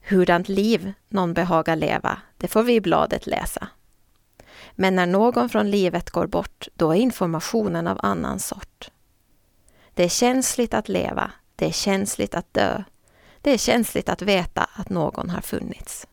Hurdant 0.02 0.50
liv 0.50 0.94
någon 1.10 1.34
behagar 1.34 1.76
leva, 1.76 2.22
det 2.38 2.48
får 2.48 2.64
vi 2.64 2.76
i 2.76 2.82
bladet 2.82 3.28
läsa. 3.28 3.68
Men 4.72 4.96
när 4.96 5.06
någon 5.06 5.50
från 5.50 5.72
livet 5.72 6.10
går 6.10 6.28
bort, 6.28 6.68
då 6.74 6.92
är 6.92 6.96
informationen 6.96 7.88
av 7.88 8.00
annan 8.04 8.40
sort. 8.40 8.92
Det 9.94 10.04
är 10.04 10.10
känsligt 10.10 10.74
att 10.74 10.90
leva, 10.90 11.32
det 11.56 11.66
är 11.66 11.72
känsligt 11.72 12.36
att 12.36 12.54
dö. 12.54 12.84
Det 13.42 13.52
är 13.52 13.58
känsligt 13.58 14.10
att 14.10 14.22
veta 14.22 14.70
att 14.74 14.90
någon 14.90 15.30
har 15.30 15.42
funnits. 15.42 16.08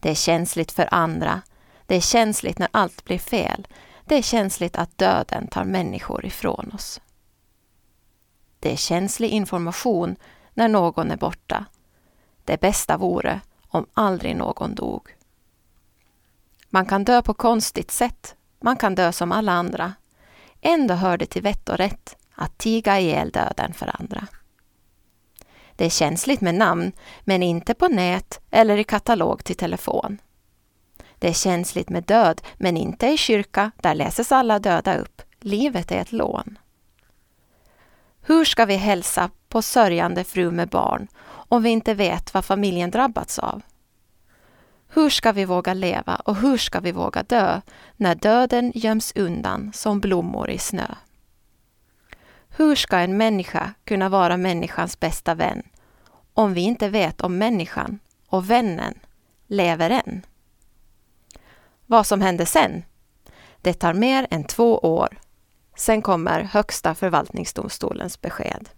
Det 0.00 0.10
är 0.10 0.14
känsligt 0.14 0.72
för 0.72 0.88
andra. 0.90 1.42
Det 1.86 1.96
är 1.96 2.00
känsligt 2.00 2.58
när 2.58 2.68
allt 2.70 3.04
blir 3.04 3.18
fel. 3.18 3.66
Det 4.08 4.14
är 4.14 4.22
känsligt 4.22 4.76
att 4.76 4.98
döden 4.98 5.48
tar 5.48 5.64
människor 5.64 6.26
ifrån 6.26 6.70
oss. 6.74 7.00
Det 8.58 8.72
är 8.72 8.76
känslig 8.76 9.28
information 9.28 10.16
när 10.54 10.68
någon 10.68 11.10
är 11.10 11.16
borta. 11.16 11.64
Det 12.44 12.60
bästa 12.60 12.96
vore 12.96 13.40
om 13.68 13.86
aldrig 13.94 14.36
någon 14.36 14.74
dog. 14.74 15.16
Man 16.70 16.86
kan 16.86 17.04
dö 17.04 17.22
på 17.22 17.34
konstigt 17.34 17.90
sätt. 17.90 18.34
Man 18.60 18.76
kan 18.76 18.94
dö 18.94 19.12
som 19.12 19.32
alla 19.32 19.52
andra. 19.52 19.92
Ändå 20.60 20.94
hör 20.94 21.18
det 21.18 21.26
till 21.26 21.42
vett 21.42 21.68
och 21.68 21.76
rätt 21.76 22.16
att 22.34 22.58
tiga 22.58 23.00
ihjäl 23.00 23.30
döden 23.30 23.72
för 23.74 24.00
andra. 24.00 24.26
Det 25.76 25.84
är 25.84 25.90
känsligt 25.90 26.40
med 26.40 26.54
namn, 26.54 26.92
men 27.24 27.42
inte 27.42 27.74
på 27.74 27.88
nät 27.88 28.40
eller 28.50 28.76
i 28.76 28.84
katalog 28.84 29.44
till 29.44 29.56
telefon. 29.56 30.18
Det 31.18 31.28
är 31.28 31.32
känsligt 31.32 31.88
med 31.88 32.04
död, 32.04 32.42
men 32.56 32.76
inte 32.76 33.06
i 33.06 33.16
kyrka, 33.16 33.70
där 33.76 33.94
läses 33.94 34.32
alla 34.32 34.58
döda 34.58 34.96
upp. 34.96 35.22
Livet 35.40 35.92
är 35.92 36.00
ett 36.00 36.12
lån. 36.12 36.58
Hur 38.22 38.44
ska 38.44 38.64
vi 38.64 38.76
hälsa 38.76 39.30
på 39.48 39.62
sörjande 39.62 40.24
fru 40.24 40.50
med 40.50 40.68
barn 40.68 41.08
om 41.26 41.62
vi 41.62 41.70
inte 41.70 41.94
vet 41.94 42.34
vad 42.34 42.44
familjen 42.44 42.90
drabbats 42.90 43.38
av? 43.38 43.62
Hur 44.88 45.10
ska 45.10 45.32
vi 45.32 45.44
våga 45.44 45.74
leva 45.74 46.14
och 46.14 46.36
hur 46.36 46.56
ska 46.56 46.80
vi 46.80 46.92
våga 46.92 47.22
dö 47.22 47.60
när 47.96 48.14
döden 48.14 48.72
göms 48.74 49.12
undan 49.16 49.72
som 49.74 50.00
blommor 50.00 50.50
i 50.50 50.58
snö? 50.58 50.94
Hur 52.48 52.74
ska 52.74 52.98
en 52.98 53.16
människa 53.16 53.74
kunna 53.84 54.08
vara 54.08 54.36
människans 54.36 55.00
bästa 55.00 55.34
vän 55.34 55.62
om 56.34 56.54
vi 56.54 56.60
inte 56.60 56.88
vet 56.88 57.20
om 57.20 57.38
människan 57.38 57.98
och 58.28 58.50
vännen 58.50 58.94
lever 59.46 59.90
än? 59.90 60.22
Vad 61.86 62.06
som 62.06 62.20
händer 62.20 62.44
sen? 62.44 62.84
Det 63.60 63.74
tar 63.74 63.94
mer 63.94 64.26
än 64.30 64.44
två 64.44 64.78
år. 64.78 65.18
Sen 65.76 66.02
kommer 66.02 66.42
Högsta 66.42 66.94
förvaltningsdomstolens 66.94 68.20
besked. 68.20 68.68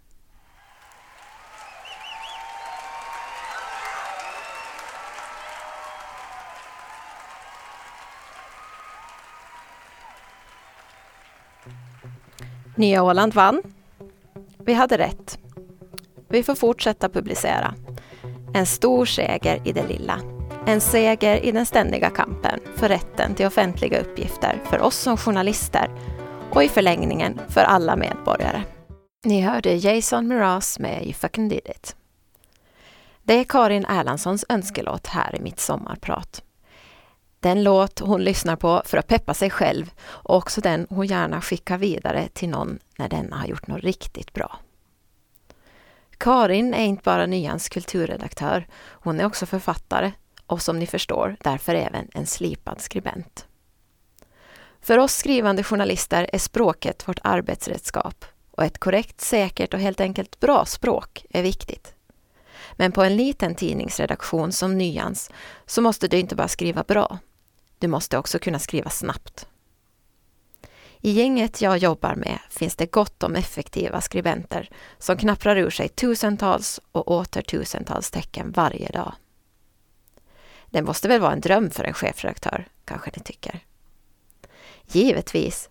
Nya 12.77 13.03
Åland 13.03 13.35
vann. 13.35 13.63
Vi 14.59 14.73
hade 14.73 14.99
rätt. 14.99 15.39
Vi 16.29 16.43
får 16.43 16.55
fortsätta 16.55 17.09
publicera. 17.09 17.75
En 18.55 18.67
stor 18.67 19.05
seger 19.05 19.63
i 19.65 19.73
det 19.73 19.87
lilla. 19.89 20.38
En 20.69 20.81
seger 20.81 21.45
i 21.45 21.53
den 21.53 21.67
ständiga 21.67 22.11
kampen 22.11 22.61
för 22.77 22.89
rätten 22.89 23.35
till 23.35 23.47
offentliga 23.47 24.01
uppgifter 24.01 24.63
för 24.65 24.81
oss 24.81 24.97
som 24.97 25.17
journalister 25.17 25.91
och 26.51 26.65
i 26.65 26.69
förlängningen 26.69 27.41
för 27.49 27.61
alla 27.61 27.97
medborgare. 27.97 28.63
Ni 29.25 29.41
hörde 29.41 29.75
Jason 29.75 30.29
Mraz 30.29 30.79
med 30.79 31.03
You 31.03 31.13
fucking 31.13 31.49
did 31.49 31.67
it. 31.77 31.97
Det 33.23 33.35
är 33.35 33.45
Karin 33.45 33.85
Erlandssons 33.85 34.45
önskelåt 34.49 35.07
här 35.07 35.37
i 35.37 35.41
mitt 35.41 35.61
sommarprat. 35.61 36.43
Den 37.41 37.65
låt 37.65 37.99
hon 37.99 38.25
lyssnar 38.25 38.57
på 38.57 38.83
för 38.85 38.99
att 38.99 39.07
peppa 39.07 39.35
sig 39.35 39.51
själv 39.51 39.91
och 40.05 40.37
också 40.37 40.61
den 40.61 40.87
hon 40.91 41.07
gärna 41.07 41.41
skickar 41.41 41.79
vidare 41.79 42.29
till 42.33 42.49
någon 42.49 42.79
när 42.99 43.09
denna 43.09 43.37
har 43.37 43.47
gjort 43.47 43.67
något 43.67 43.83
riktigt 43.83 44.33
bra. 44.33 44.59
Karin 46.19 46.75
är 46.75 46.85
inte 46.85 47.03
bara 47.03 47.27
Nyans 47.27 47.69
kulturredaktör, 47.69 48.67
hon 48.91 49.21
är 49.21 49.27
också 49.27 49.47
författare 49.47 50.13
och 50.49 50.63
som 50.63 50.79
ni 50.79 50.87
förstår 50.87 51.37
därför 51.41 51.75
även 51.75 52.09
en 52.15 52.27
slipad 52.27 52.81
skribent. 52.81 53.47
För 54.81 54.99
oss 54.99 55.15
skrivande 55.15 55.65
journalister 55.65 56.31
är 56.33 56.39
språket 56.39 57.09
vårt 57.09 57.21
arbetsredskap 57.25 58.25
och 58.51 58.65
ett 58.65 58.79
korrekt, 58.79 59.21
säkert 59.21 59.75
och 59.75 59.81
helt 59.81 60.01
enkelt 60.01 60.41
bra 60.41 60.65
språk 60.65 61.27
är 61.31 61.43
viktigt. 61.43 61.95
Men 62.73 62.93
på 62.93 63.03
en 63.03 63.17
liten 63.17 63.55
tidningsredaktion 63.55 64.53
som 64.53 64.79
Nyans 64.79 65.31
så 65.67 65.83
måste 65.83 66.09
du 66.09 66.19
inte 66.19 66.37
bara 66.37 66.49
skriva 66.49 66.83
bra. 66.83 67.19
Du 67.79 67.89
måste 67.89 68.19
också 68.19 68.39
kunna 68.39 68.59
skriva 68.59 68.91
snabbt. 68.91 69.47
I 71.01 71.11
gänget 71.11 71.61
jag 71.61 71.79
jobbar 71.79 72.15
med 72.15 72.39
finns 72.51 72.77
det 72.77 72.93
gott 72.93 73.23
om 73.23 73.37
effektiva 73.37 74.01
skribenter 74.01 74.71
som 74.99 75.17
knapprar 75.17 75.57
ur 75.57 75.71
sig 75.71 75.89
tusentals 75.89 76.81
och 76.93 77.11
åter 77.11 77.43
tusentals 77.43 78.11
tecken 78.11 78.53
varje 78.53 78.89
dag. 78.89 79.13
Det 80.71 80.83
måste 80.83 81.09
väl 81.09 81.21
vara 81.21 81.33
en 81.33 81.41
dröm 81.41 81.71
för 81.71 81.85
en 81.85 81.95
chefredaktör, 81.95 82.69
kanske 82.85 83.11
ni 83.17 83.23
tycker? 83.23 83.61
Givetvis, 84.87 85.71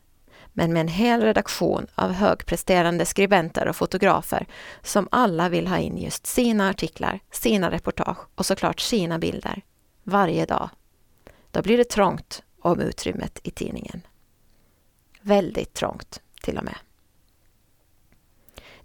men 0.54 0.74
med 0.74 0.82
en 0.82 0.88
hel 0.88 1.22
redaktion 1.22 1.88
av 1.96 2.12
högpresterande 2.12 3.06
skribenter 3.06 3.68
och 3.68 3.76
fotografer 3.76 4.46
som 4.82 5.08
alla 5.12 5.50
vill 5.50 5.68
ha 5.68 5.78
in 5.78 5.98
just 5.98 6.28
sina 6.28 6.70
artiklar, 6.70 7.20
sina 7.32 7.72
reportage 7.72 8.18
och 8.36 8.46
såklart 8.46 8.80
sina 8.80 9.20
bilder 9.20 9.62
varje 10.04 10.46
dag. 10.46 10.70
Då 11.52 11.62
blir 11.62 11.78
det 11.78 11.90
trångt 11.90 12.44
om 12.60 12.80
utrymmet 12.80 13.40
i 13.44 13.52
tidningen. 13.52 14.02
Väldigt 15.22 15.74
trångt 15.74 16.22
till 16.42 16.58
och 16.58 16.64
med. 16.64 16.76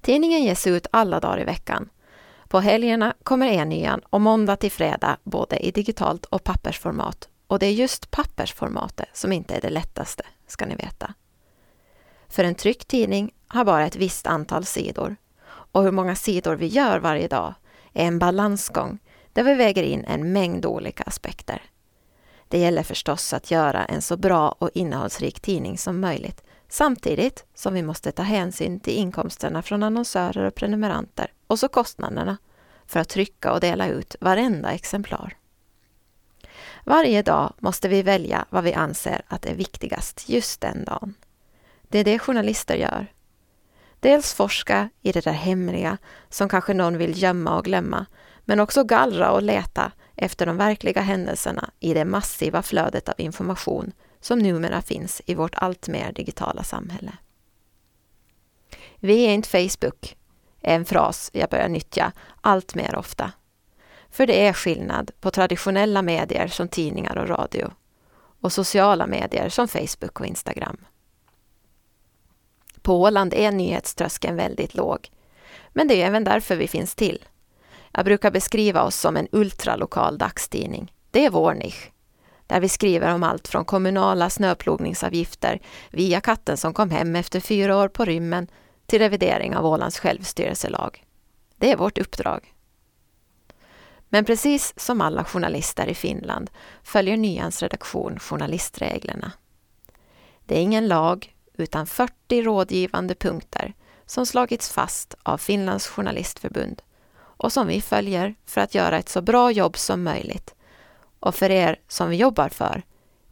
Tidningen 0.00 0.44
ges 0.44 0.66
ut 0.66 0.86
alla 0.90 1.20
dagar 1.20 1.40
i 1.40 1.44
veckan. 1.44 1.88
På 2.52 2.60
helgerna 2.60 3.14
kommer 3.22 3.46
en 3.46 3.68
nyan 3.68 4.00
och 4.10 4.20
måndag 4.20 4.56
till 4.56 4.72
fredag 4.72 5.16
både 5.24 5.56
i 5.56 5.70
digitalt 5.70 6.24
och 6.24 6.44
pappersformat. 6.44 7.28
Och 7.46 7.58
det 7.58 7.66
är 7.66 7.72
just 7.72 8.10
pappersformatet 8.10 9.08
som 9.12 9.32
inte 9.32 9.54
är 9.54 9.60
det 9.60 9.70
lättaste, 9.70 10.22
ska 10.46 10.66
ni 10.66 10.74
veta. 10.74 11.14
För 12.28 12.44
en 12.44 12.54
tryckt 12.54 12.88
tidning 12.88 13.34
har 13.46 13.64
bara 13.64 13.86
ett 13.86 13.96
visst 13.96 14.26
antal 14.26 14.64
sidor. 14.64 15.16
Och 15.46 15.82
hur 15.82 15.90
många 15.90 16.14
sidor 16.14 16.56
vi 16.56 16.66
gör 16.66 16.98
varje 16.98 17.28
dag 17.28 17.54
är 17.92 18.06
en 18.06 18.18
balansgång 18.18 18.98
där 19.32 19.44
vi 19.44 19.54
väger 19.54 19.82
in 19.82 20.04
en 20.04 20.32
mängd 20.32 20.66
olika 20.66 21.02
aspekter. 21.02 21.62
Det 22.48 22.58
gäller 22.58 22.82
förstås 22.82 23.32
att 23.32 23.50
göra 23.50 23.84
en 23.84 24.02
så 24.02 24.16
bra 24.16 24.54
och 24.58 24.70
innehållsrik 24.74 25.40
tidning 25.40 25.78
som 25.78 26.00
möjligt 26.00 26.42
samtidigt 26.72 27.44
som 27.54 27.74
vi 27.74 27.82
måste 27.82 28.12
ta 28.12 28.22
hänsyn 28.22 28.80
till 28.80 28.92
inkomsterna 28.92 29.62
från 29.62 29.82
annonsörer 29.82 30.44
och 30.44 30.54
prenumeranter 30.54 31.32
och 31.46 31.58
så 31.58 31.68
kostnaderna 31.68 32.36
för 32.86 33.00
att 33.00 33.08
trycka 33.08 33.52
och 33.52 33.60
dela 33.60 33.88
ut 33.88 34.16
varenda 34.20 34.72
exemplar. 34.72 35.36
Varje 36.84 37.22
dag 37.22 37.52
måste 37.58 37.88
vi 37.88 38.02
välja 38.02 38.44
vad 38.50 38.64
vi 38.64 38.74
anser 38.74 39.22
att 39.28 39.46
är 39.46 39.54
viktigast 39.54 40.28
just 40.28 40.60
den 40.60 40.84
dagen. 40.84 41.14
Det 41.82 41.98
är 41.98 42.04
det 42.04 42.18
journalister 42.18 42.74
gör. 42.74 43.06
Dels 44.00 44.34
forska 44.34 44.88
i 45.02 45.12
det 45.12 45.24
där 45.24 45.32
hemliga 45.32 45.98
som 46.28 46.48
kanske 46.48 46.74
någon 46.74 46.98
vill 46.98 47.22
gömma 47.22 47.56
och 47.56 47.64
glömma, 47.64 48.06
men 48.44 48.60
också 48.60 48.84
gallra 48.84 49.30
och 49.30 49.42
leta 49.42 49.92
efter 50.16 50.46
de 50.46 50.56
verkliga 50.56 51.00
händelserna 51.00 51.70
i 51.80 51.94
det 51.94 52.04
massiva 52.04 52.62
flödet 52.62 53.08
av 53.08 53.14
information 53.18 53.92
som 54.22 54.38
numera 54.38 54.82
finns 54.82 55.22
i 55.26 55.34
vårt 55.34 55.54
alltmer 55.54 56.12
digitala 56.12 56.62
samhälle. 56.62 57.12
Vi 58.96 59.26
är 59.26 59.34
inte 59.34 59.48
Facebook, 59.48 60.16
är 60.60 60.76
en 60.76 60.84
fras 60.84 61.30
jag 61.34 61.50
börjar 61.50 61.68
nyttja 61.68 62.12
allt 62.40 62.74
mer 62.74 62.96
ofta. 62.96 63.32
För 64.10 64.26
det 64.26 64.46
är 64.46 64.52
skillnad 64.52 65.10
på 65.20 65.30
traditionella 65.30 66.02
medier 66.02 66.48
som 66.48 66.68
tidningar 66.68 67.18
och 67.18 67.28
radio 67.28 67.70
och 68.40 68.52
sociala 68.52 69.06
medier 69.06 69.48
som 69.48 69.68
Facebook 69.68 70.20
och 70.20 70.26
Instagram. 70.26 70.76
På 72.82 73.00
Åland 73.00 73.34
är 73.34 73.52
nyhetströskeln 73.52 74.36
väldigt 74.36 74.74
låg. 74.74 75.10
Men 75.68 75.88
det 75.88 76.02
är 76.02 76.06
även 76.06 76.24
därför 76.24 76.56
vi 76.56 76.68
finns 76.68 76.94
till. 76.94 77.24
Jag 77.92 78.04
brukar 78.04 78.30
beskriva 78.30 78.82
oss 78.82 78.96
som 78.96 79.16
en 79.16 79.28
ultralokal 79.32 80.18
dagstidning. 80.18 80.92
Det 81.10 81.24
är 81.24 81.30
vår 81.30 81.54
nisch. 81.54 81.90
Där 82.52 82.60
vi 82.60 82.68
skriver 82.68 83.14
om 83.14 83.22
allt 83.22 83.48
från 83.48 83.64
kommunala 83.64 84.30
snöplogningsavgifter 84.30 85.60
via 85.90 86.20
katten 86.20 86.56
som 86.56 86.74
kom 86.74 86.90
hem 86.90 87.16
efter 87.16 87.40
fyra 87.40 87.76
år 87.76 87.88
på 87.88 88.04
rymmen 88.04 88.46
till 88.86 88.98
revidering 88.98 89.56
av 89.56 89.66
Ålands 89.66 89.98
självstyrelselag. 89.98 91.04
Det 91.56 91.72
är 91.72 91.76
vårt 91.76 91.98
uppdrag. 91.98 92.54
Men 94.08 94.24
precis 94.24 94.74
som 94.76 95.00
alla 95.00 95.24
journalister 95.24 95.86
i 95.86 95.94
Finland 95.94 96.50
följer 96.82 97.16
Nyans 97.16 97.62
redaktion 97.62 98.18
journalistreglerna. 98.18 99.32
Det 100.44 100.58
är 100.58 100.62
ingen 100.62 100.88
lag 100.88 101.34
utan 101.54 101.86
40 101.86 102.42
rådgivande 102.42 103.14
punkter 103.14 103.74
som 104.06 104.26
slagits 104.26 104.72
fast 104.72 105.14
av 105.22 105.38
Finlands 105.38 105.86
journalistförbund 105.86 106.82
och 107.16 107.52
som 107.52 107.66
vi 107.66 107.80
följer 107.80 108.34
för 108.46 108.60
att 108.60 108.74
göra 108.74 108.98
ett 108.98 109.08
så 109.08 109.22
bra 109.22 109.50
jobb 109.50 109.76
som 109.76 110.02
möjligt 110.02 110.54
och 111.22 111.34
för 111.34 111.50
er 111.50 111.76
som 111.88 112.10
vi 112.10 112.16
jobbar 112.16 112.48
för, 112.48 112.82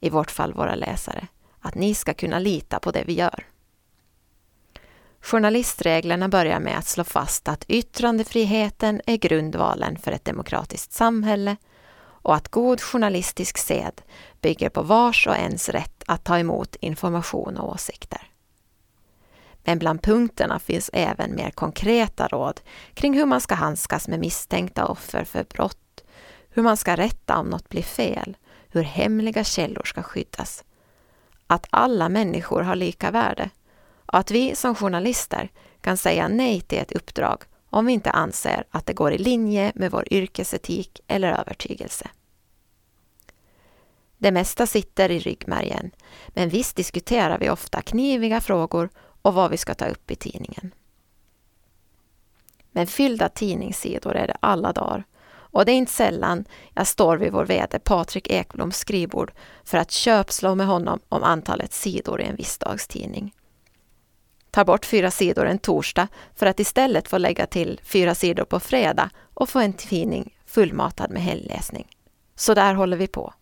i 0.01 0.11
vårt 0.11 0.31
fall 0.31 0.53
våra 0.53 0.75
läsare, 0.75 1.27
att 1.61 1.75
ni 1.75 1.95
ska 1.95 2.15
kunna 2.15 2.39
lita 2.39 2.79
på 2.79 2.91
det 2.91 3.05
vi 3.07 3.13
gör. 3.13 3.47
Journalistreglerna 5.21 6.29
börjar 6.29 6.61
med 6.61 6.79
att 6.79 6.87
slå 6.87 7.05
fast 7.05 7.49
att 7.49 7.65
yttrandefriheten 7.69 9.01
är 9.07 9.17
grundvalen 9.17 9.99
för 9.99 10.13
ett 10.13 10.25
demokratiskt 10.25 10.93
samhälle 10.93 11.57
och 12.23 12.35
att 12.35 12.49
god 12.49 12.81
journalistisk 12.81 13.59
sed 13.59 14.03
bygger 14.41 14.69
på 14.69 14.83
vars 14.83 15.27
och 15.27 15.37
ens 15.37 15.69
rätt 15.69 16.05
att 16.07 16.25
ta 16.25 16.39
emot 16.39 16.77
information 16.81 17.57
och 17.57 17.73
åsikter. 17.73 18.21
Men 19.65 19.79
bland 19.79 20.03
punkterna 20.03 20.59
finns 20.59 20.91
även 20.93 21.35
mer 21.35 21.51
konkreta 21.51 22.29
råd 22.29 22.61
kring 22.95 23.15
hur 23.15 23.27
man 23.27 23.41
ska 23.41 23.55
handskas 23.55 24.09
med 24.09 24.21
misstänkta 24.21 24.87
offer 24.87 25.25
för 25.25 25.45
brott, 25.45 25.79
hur 26.61 26.65
man 26.65 26.77
ska 26.77 26.97
rätta 26.97 27.39
om 27.39 27.51
något 27.51 27.69
blir 27.69 27.83
fel, 27.83 28.37
hur 28.69 28.83
hemliga 28.83 29.45
källor 29.45 29.83
ska 29.85 30.03
skyddas, 30.03 30.65
att 31.47 31.67
alla 31.71 32.09
människor 32.09 32.63
har 32.63 32.77
lika 32.77 33.11
värde 33.11 33.51
och 34.07 34.19
att 34.19 34.31
vi 34.31 34.57
som 34.57 34.75
journalister 34.75 35.51
kan 35.81 35.97
säga 35.97 36.29
nej 36.29 36.61
till 36.61 36.79
ett 36.79 36.93
uppdrag 36.93 37.43
om 37.71 37.87
vi 37.87 37.93
inte 37.93 38.11
anser 38.11 38.65
att 38.71 38.87
det 38.87 38.93
går 38.93 39.13
i 39.13 39.19
linje 39.19 39.73
med 39.75 39.91
vår 39.91 40.13
yrkesetik 40.13 41.01
eller 41.07 41.33
övertygelse. 41.33 42.09
Det 44.19 44.31
mesta 44.31 44.67
sitter 44.67 45.11
i 45.11 45.19
ryggmärgen, 45.19 45.91
men 46.29 46.49
visst 46.49 46.77
diskuterar 46.77 47.39
vi 47.39 47.51
ofta 47.51 47.83
kniviga 47.83 48.41
frågor 48.41 48.91
och 49.23 49.35
vad 49.35 49.51
vi 49.51 49.57
ska 49.57 49.75
ta 49.75 49.87
upp 49.87 50.11
i 50.11 50.17
tidningen. 50.17 50.75
Men 52.71 52.87
fyllda 52.87 53.29
tidningssidor 53.29 54.17
är 54.17 54.27
det 54.27 54.37
alla 54.41 54.73
dagar 54.73 55.05
och 55.51 55.65
det 55.65 55.73
är 55.73 55.77
inte 55.77 55.93
sällan 55.93 56.45
jag 56.75 56.87
står 56.87 57.17
vid 57.17 57.33
vår 57.33 57.45
VD 57.45 57.79
Patrik 57.79 58.31
Ekbloms 58.31 58.77
skrivbord 58.77 59.33
för 59.65 59.79
att 59.79 59.91
köpslå 59.91 60.55
med 60.55 60.67
honom 60.67 61.01
om 61.09 61.23
antalet 61.23 61.73
sidor 61.73 62.21
i 62.21 62.25
en 62.25 62.37
viss 62.37 62.59
dagstidning 62.59 63.35
tar 64.51 64.65
bort 64.65 64.87
fyra 64.87 65.11
sidor 65.11 65.47
en 65.47 65.59
torsdag 65.59 66.09
för 66.35 66.47
att 66.47 66.61
istället 66.61 67.09
få 67.09 67.19
lägga 67.19 67.47
till 67.47 67.81
fyra 67.85 68.15
sidor 68.15 68.45
på 68.45 68.61
fredag 68.61 69.11
och 69.35 69.49
få 69.49 69.59
en 69.59 69.73
tidning 69.73 70.37
fullmatad 70.47 71.11
med 71.11 71.23
helgläsning. 71.23 71.87
Så 72.35 72.55
där 72.55 72.75
håller 72.75 72.97
vi 72.97 73.07
på. 73.07 73.35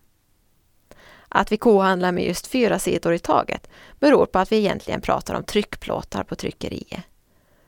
Att 1.28 1.52
vi 1.52 1.56
kohandlar 1.56 2.12
med 2.12 2.24
just 2.24 2.46
fyra 2.46 2.78
sidor 2.78 3.14
i 3.14 3.18
taget 3.18 3.68
beror 4.00 4.26
på 4.26 4.38
att 4.38 4.52
vi 4.52 4.56
egentligen 4.56 5.00
pratar 5.00 5.34
om 5.34 5.44
tryckplåtar 5.44 6.22
på 6.22 6.36
tryckeriet. 6.36 7.04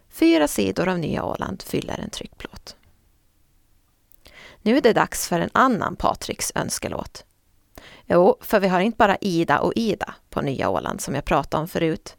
Fyra 0.09 0.49
sidor 0.49 0.89
av 0.89 0.99
Nya 0.99 1.25
Åland 1.25 1.63
fyller 1.63 1.99
en 1.99 2.11
tryckplåt. 2.11 2.77
Nu 4.63 4.77
är 4.77 4.81
det 4.81 4.93
dags 4.93 5.29
för 5.29 5.41
en 5.41 5.51
annan 5.53 5.97
Patriks 5.97 6.53
önskelåt. 6.55 7.25
Jo, 8.07 8.37
för 8.41 8.61
vi 8.61 8.69
har 8.69 8.81
inte 8.81 8.97
bara 8.97 9.17
Ida 9.17 9.61
och 9.61 9.73
Ida 9.77 10.15
på 10.31 10.41
Nya 10.41 10.69
Åland 10.69 11.01
som 11.01 11.15
jag 11.15 11.25
pratade 11.25 11.61
om 11.61 11.69
förut. 11.69 12.17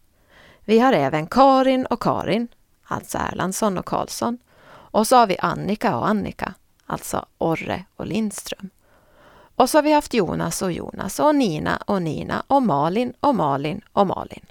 Vi 0.61 0.79
har 0.79 0.93
även 0.93 1.27
Karin 1.27 1.85
och 1.85 2.01
Karin, 2.01 2.47
alltså 2.83 3.17
Erlandsson 3.17 3.77
och 3.77 3.85
Karlsson. 3.85 4.37
Och 4.67 5.07
så 5.07 5.15
har 5.15 5.27
vi 5.27 5.37
Annika 5.39 5.97
och 5.97 6.07
Annika, 6.07 6.53
alltså 6.85 7.25
Orre 7.37 7.85
och 7.95 8.07
Lindström. 8.07 8.69
Och 9.55 9.69
så 9.69 9.77
har 9.77 9.83
vi 9.83 9.91
haft 9.91 10.13
Jonas 10.13 10.61
och 10.61 10.71
Jonas 10.71 11.19
och 11.19 11.35
Nina 11.35 11.83
och 11.85 12.01
Nina 12.01 12.43
och 12.47 12.61
Malin 12.61 13.13
och 13.19 13.35
Malin 13.35 13.81
och 13.93 14.07
Malin. 14.07 14.45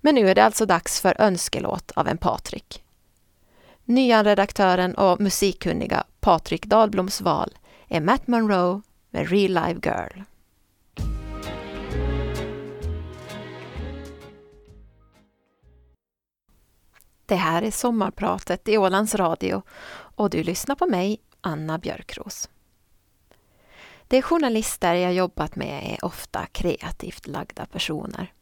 Men 0.00 0.14
nu 0.14 0.28
är 0.28 0.34
det 0.34 0.44
alltså 0.44 0.66
dags 0.66 1.00
för 1.00 1.20
önskelåt 1.20 1.90
av 1.90 2.08
en 2.08 2.18
Patrik. 2.18 2.84
Nya 3.84 4.22
redaktören 4.22 4.94
och 4.94 5.20
musikkunniga 5.20 6.04
Patrik 6.20 6.66
Dahlbloms 6.66 7.20
val 7.20 7.58
är 7.88 8.00
Matt 8.00 8.26
Monroe 8.26 8.82
med 9.10 9.30
Real 9.30 9.50
Live 9.50 9.80
Girl. 9.82 10.22
Det 17.26 17.36
här 17.36 17.62
är 17.62 17.70
Sommarpratet 17.70 18.68
i 18.68 18.78
Ålands 18.78 19.14
Radio 19.14 19.62
och 19.92 20.30
du 20.30 20.42
lyssnar 20.42 20.74
på 20.74 20.86
mig, 20.86 21.20
Anna 21.40 21.78
Björkros. 21.78 22.48
De 24.08 24.22
journalister 24.22 24.94
jag 24.94 25.14
jobbat 25.14 25.56
med 25.56 25.92
är 25.92 26.04
ofta 26.04 26.46
kreativt 26.46 27.26
lagda 27.26 27.66
personer. 27.66 28.32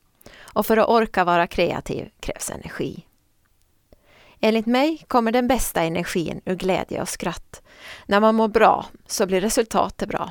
Och 0.40 0.66
för 0.66 0.76
att 0.76 0.88
orka 0.88 1.24
vara 1.24 1.46
kreativ 1.46 2.10
krävs 2.20 2.50
energi. 2.50 3.07
Enligt 4.40 4.66
mig 4.66 5.04
kommer 5.08 5.32
den 5.32 5.48
bästa 5.48 5.82
energin 5.82 6.40
ur 6.44 6.54
glädje 6.54 7.02
och 7.02 7.08
skratt. 7.08 7.62
När 8.06 8.20
man 8.20 8.34
mår 8.34 8.48
bra 8.48 8.86
så 9.06 9.26
blir 9.26 9.40
resultatet 9.40 10.08
bra. 10.08 10.30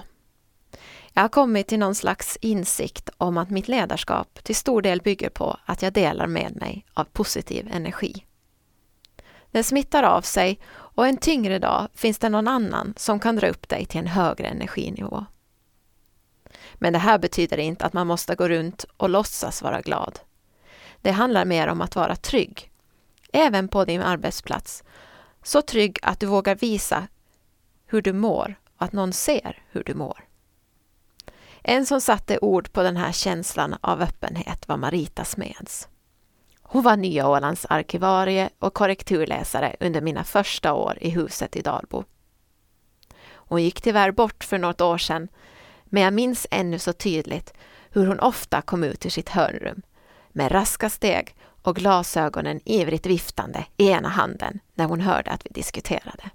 Jag 1.14 1.22
har 1.22 1.30
kommit 1.30 1.68
till 1.68 1.80
någon 1.80 1.96
slags 1.96 2.38
insikt 2.42 3.10
om 3.18 3.38
att 3.38 3.50
mitt 3.50 3.68
ledarskap 3.68 4.44
till 4.44 4.56
stor 4.56 4.82
del 4.82 5.02
bygger 5.02 5.30
på 5.30 5.60
att 5.66 5.82
jag 5.82 5.94
delar 5.94 6.28
med 6.28 6.56
mig 6.56 6.86
av 6.94 7.04
positiv 7.04 7.70
energi. 7.72 8.26
Den 9.52 9.64
smittar 9.64 10.04
av 10.04 10.22
sig 10.22 10.60
och 10.70 11.08
en 11.08 11.18
tyngre 11.18 11.60
dag 11.60 11.88
finns 11.94 12.18
det 12.18 12.30
någon 12.30 12.48
annan 12.48 12.94
som 12.98 13.20
kan 13.20 13.36
dra 13.36 13.48
upp 13.48 13.70
dig 13.70 13.86
till 13.86 14.00
en 14.00 14.08
högre 14.08 14.48
energinivå. 14.48 15.26
Men 16.74 16.94
det 16.94 17.00
här 17.00 17.18
betyder 17.18 17.58
inte 17.58 17.86
att 17.86 17.94
man 17.94 18.08
måste 18.08 18.36
gå 18.36 18.48
runt 18.48 18.86
och 18.98 19.10
låtsas 19.10 19.62
vara 19.62 19.82
glad. 19.82 20.20
Det 21.02 21.12
handlar 21.12 21.46
mer 21.46 21.68
om 21.68 21.82
att 21.82 21.96
vara 21.96 22.16
trygg, 22.16 22.72
även 23.38 23.68
på 23.68 23.86
din 23.86 24.02
arbetsplats. 24.02 24.84
Så 25.44 25.62
trygg 25.62 26.00
att 26.02 26.20
du 26.20 26.26
vågar 26.26 26.56
visa 26.56 27.08
hur 27.86 28.02
du 28.02 28.14
mår 28.14 28.56
och 28.78 28.86
att 28.86 28.94
någon 28.94 29.14
ser 29.14 29.64
hur 29.72 29.84
du 29.84 29.94
mår. 29.94 30.28
En 31.64 31.86
som 31.86 32.02
satte 32.02 32.40
ord 32.40 32.72
på 32.72 32.84
den 32.84 32.98
här 32.98 33.12
känslan 33.12 33.76
av 33.82 34.02
öppenhet 34.02 34.68
var 34.68 34.78
Marita 34.78 35.24
Smeds. 35.24 35.88
Hon 36.62 36.84
var 36.84 36.98
Nya 36.98 37.30
Ålands 37.30 37.66
arkivarie 37.70 38.50
och 38.60 38.74
korrekturläsare 38.74 39.76
under 39.80 40.02
mina 40.02 40.24
första 40.24 40.74
år 40.74 40.98
i 41.02 41.10
huset 41.10 41.56
i 41.56 41.62
Dalbo. 41.62 42.04
Hon 43.30 43.64
gick 43.64 43.82
tyvärr 43.82 44.12
bort 44.12 44.44
för 44.44 44.58
något 44.58 44.82
år 44.82 44.98
sedan, 44.98 45.28
men 45.86 46.04
jag 46.04 46.14
minns 46.14 46.48
ännu 46.52 46.80
så 46.80 46.94
tydligt 46.94 47.54
hur 47.90 48.08
hon 48.08 48.20
ofta 48.20 48.62
kom 48.62 48.84
ut 48.84 49.06
ur 49.06 49.10
sitt 49.10 49.30
hörnrum 49.30 49.82
med 50.30 50.52
raska 50.52 50.90
steg 50.90 51.36
och 51.62 51.76
glasögonen 51.76 52.60
ivrigt 52.66 53.06
viftande 53.06 53.66
i 53.78 53.88
ena 53.88 54.10
handen 54.10 54.60
när 54.74 54.86
hon 54.86 55.02
hörde 55.02 55.32
att 55.32 55.46
vi 55.46 55.50
diskuterade. 55.54 56.30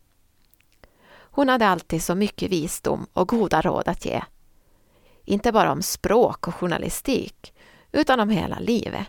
Hon 1.35 1.49
hade 1.49 1.67
alltid 1.67 2.03
så 2.03 2.15
mycket 2.15 2.51
visdom 2.51 3.07
och 3.13 3.29
goda 3.29 3.61
råd 3.61 3.89
att 3.89 4.05
ge. 4.05 4.23
Inte 5.25 5.53
bara 5.53 5.73
om 5.73 5.83
språk 5.83 6.49
och 6.49 6.55
journalistik, 6.55 7.55
utan 7.93 8.21
om 8.21 8.31
hela 8.31 8.59
livet. 8.59 9.07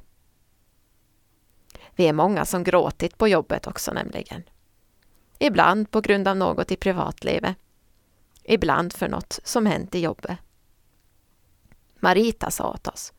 Vi 1.95 2.07
är 2.07 2.13
många 2.13 2.45
som 2.45 2.63
gråtit 2.63 3.17
på 3.17 3.27
jobbet 3.27 3.67
också 3.67 3.91
nämligen. 3.91 4.43
Ibland 5.39 5.91
på 5.91 6.01
grund 6.01 6.27
av 6.27 6.37
något 6.37 6.71
i 6.71 6.75
privatlivet. 6.75 7.57
Ibland 8.43 8.93
för 8.93 9.07
något 9.07 9.39
som 9.43 9.65
hänt 9.65 9.95
i 9.95 9.99
jobbet. 9.99 10.37
Marita 11.99 12.51
sa 12.51 12.69
åt 12.69 12.87
oss. 12.87 13.13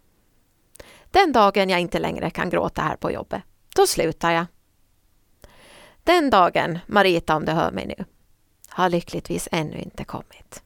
Den 1.14 1.32
dagen 1.32 1.70
jag 1.70 1.80
inte 1.80 1.98
längre 1.98 2.30
kan 2.30 2.50
gråta 2.50 2.82
här 2.82 2.96
på 2.96 3.10
jobbet, 3.10 3.42
då 3.76 3.86
slutar 3.86 4.30
jag. 4.30 4.46
Den 6.04 6.30
dagen, 6.30 6.78
Marita 6.86 7.36
om 7.36 7.44
du 7.44 7.52
hör 7.52 7.70
mig 7.70 7.86
nu, 7.86 8.04
har 8.68 8.88
lyckligtvis 8.88 9.48
ännu 9.52 9.78
inte 9.78 10.04
kommit. 10.04 10.62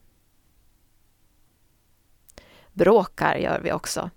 Bråkar 2.73 3.35
gör 3.35 3.59
vi 3.59 3.71
också. 3.71 4.09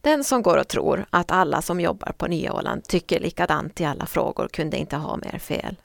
Den 0.00 0.24
som 0.24 0.42
går 0.42 0.56
och 0.56 0.68
tror 0.68 1.06
att 1.10 1.30
alla 1.30 1.62
som 1.62 1.80
jobbar 1.80 2.12
på 2.12 2.26
Nya 2.26 2.52
Åland 2.52 2.84
tycker 2.84 3.20
likadant 3.20 3.80
i 3.80 3.84
alla 3.84 4.06
frågor 4.06 4.48
kunde 4.48 4.76
inte 4.76 4.96
ha 4.96 5.16
mer 5.16 5.38
fel. 5.38 5.76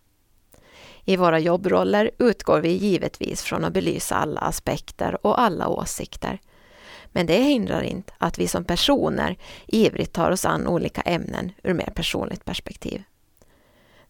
I 1.05 1.17
våra 1.17 1.39
jobbroller 1.39 2.11
utgår 2.17 2.59
vi 2.59 2.69
givetvis 2.69 3.41
från 3.41 3.65
att 3.65 3.73
belysa 3.73 4.15
alla 4.15 4.41
aspekter 4.41 5.25
och 5.25 5.41
alla 5.41 5.67
åsikter. 5.67 6.39
Men 7.11 7.25
det 7.25 7.37
hindrar 7.37 7.81
inte 7.81 8.13
att 8.17 8.39
vi 8.39 8.47
som 8.47 8.63
personer 8.63 9.37
ivrigt 9.67 10.13
tar 10.13 10.31
oss 10.31 10.45
an 10.45 10.67
olika 10.67 11.01
ämnen 11.01 11.51
ur 11.63 11.73
mer 11.73 11.91
personligt 11.95 12.45
perspektiv. 12.45 13.03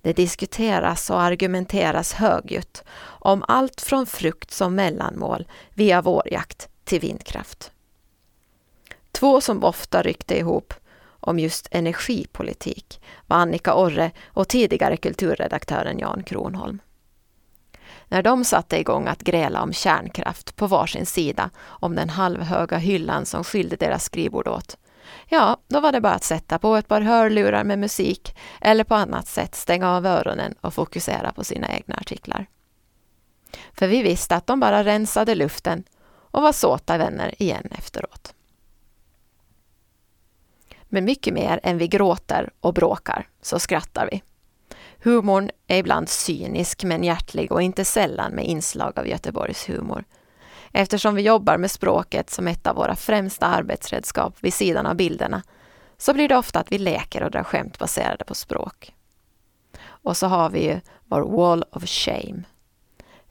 Det 0.01 0.13
diskuteras 0.13 1.09
och 1.09 1.21
argumenteras 1.21 2.13
högljutt 2.13 2.83
om 3.03 3.43
allt 3.47 3.81
från 3.81 4.05
frukt 4.05 4.51
som 4.51 4.75
mellanmål 4.75 5.47
via 5.73 6.01
vårjakt 6.01 6.69
till 6.83 6.99
vindkraft. 6.99 7.71
Två 9.11 9.41
som 9.41 9.63
ofta 9.63 10.01
ryckte 10.01 10.37
ihop 10.37 10.73
om 11.03 11.39
just 11.39 11.67
energipolitik 11.71 13.01
var 13.27 13.37
Annika 13.37 13.73
Orre 13.73 14.11
och 14.27 14.47
tidigare 14.47 14.97
kulturredaktören 14.97 15.99
Jan 15.99 16.23
Kronholm. 16.23 16.79
När 18.11 18.23
de 18.23 18.43
satte 18.45 18.79
igång 18.79 19.07
att 19.07 19.21
gräla 19.21 19.61
om 19.61 19.73
kärnkraft 19.73 20.55
på 20.55 20.67
varsin 20.67 21.05
sida 21.05 21.49
om 21.63 21.95
den 21.95 22.09
halvhöga 22.09 22.77
hyllan 22.77 23.25
som 23.25 23.43
skilde 23.43 23.75
deras 23.75 24.03
skrivbord 24.03 24.47
åt, 24.47 24.77
ja, 25.29 25.57
då 25.67 25.79
var 25.79 25.91
det 25.91 26.01
bara 26.01 26.13
att 26.13 26.23
sätta 26.23 26.59
på 26.59 26.75
ett 26.75 26.87
par 26.87 27.01
hörlurar 27.01 27.63
med 27.63 27.79
musik 27.79 28.37
eller 28.61 28.83
på 28.83 28.95
annat 28.95 29.27
sätt 29.27 29.55
stänga 29.55 29.91
av 29.91 30.05
öronen 30.05 30.55
och 30.61 30.73
fokusera 30.73 31.31
på 31.31 31.43
sina 31.43 31.69
egna 31.69 31.95
artiklar. 31.95 32.45
För 33.73 33.87
vi 33.87 34.01
visste 34.01 34.35
att 34.35 34.47
de 34.47 34.59
bara 34.59 34.83
rensade 34.83 35.35
luften 35.35 35.83
och 36.07 36.41
var 36.41 36.51
såta 36.51 36.97
vänner 36.97 37.41
igen 37.41 37.67
efteråt. 37.71 38.33
Men 40.83 41.05
mycket 41.05 41.33
mer 41.33 41.59
än 41.63 41.77
vi 41.77 41.87
gråter 41.87 42.49
och 42.59 42.73
bråkar 42.73 43.27
så 43.41 43.59
skrattar 43.59 44.09
vi. 44.11 44.21
Humorn 45.03 45.49
är 45.67 45.77
ibland 45.77 46.09
cynisk 46.09 46.83
men 46.83 47.03
hjärtlig 47.03 47.51
och 47.51 47.61
inte 47.61 47.85
sällan 47.85 48.31
med 48.31 48.45
inslag 48.45 48.99
av 48.99 49.07
Göteborgs 49.07 49.69
humor. 49.69 50.03
Eftersom 50.71 51.15
vi 51.15 51.21
jobbar 51.21 51.57
med 51.57 51.71
språket 51.71 52.29
som 52.29 52.47
ett 52.47 52.67
av 52.67 52.75
våra 52.75 52.95
främsta 52.95 53.45
arbetsredskap 53.45 54.35
vid 54.39 54.53
sidan 54.53 54.85
av 54.85 54.95
bilderna 54.95 55.43
så 55.97 56.13
blir 56.13 56.29
det 56.29 56.37
ofta 56.37 56.59
att 56.59 56.71
vi 56.71 56.77
leker 56.77 57.23
och 57.23 57.31
drar 57.31 57.43
skämt 57.43 57.79
baserade 57.79 58.25
på 58.25 58.35
språk. 58.35 58.93
Och 59.83 60.17
så 60.17 60.27
har 60.27 60.49
vi 60.49 60.63
ju 60.63 60.79
vår 61.05 61.21
wall 61.21 61.65
of 61.71 61.85
shame. 61.85 62.43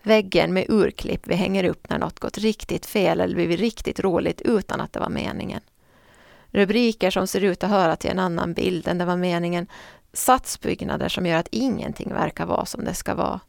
Väggen 0.02 0.52
med 0.52 0.66
urklipp 0.68 1.26
vi 1.26 1.34
hänger 1.34 1.64
upp 1.64 1.90
när 1.90 1.98
något 1.98 2.20
gått 2.20 2.38
riktigt 2.38 2.86
fel 2.86 3.20
eller 3.20 3.34
blivit 3.34 3.60
riktigt 3.60 4.00
roligt 4.00 4.40
utan 4.40 4.80
att 4.80 4.92
det 4.92 5.00
var 5.00 5.08
meningen. 5.08 5.60
Rubriker 6.52 7.10
som 7.10 7.26
ser 7.26 7.40
ut 7.40 7.64
att 7.64 7.70
höra 7.70 7.96
till 7.96 8.10
en 8.10 8.18
annan 8.18 8.54
bild 8.54 8.88
än 8.88 8.98
det 8.98 9.04
var 9.04 9.16
meningen. 9.16 9.66
Satsbyggnader 10.12 11.08
som 11.08 11.26
gör 11.26 11.36
att 11.38 11.48
ingenting 11.50 12.12
verkar 12.12 12.46
vara 12.46 12.66
som 12.66 12.84
det 12.84 12.94
ska 12.94 13.14
vara. 13.14 13.40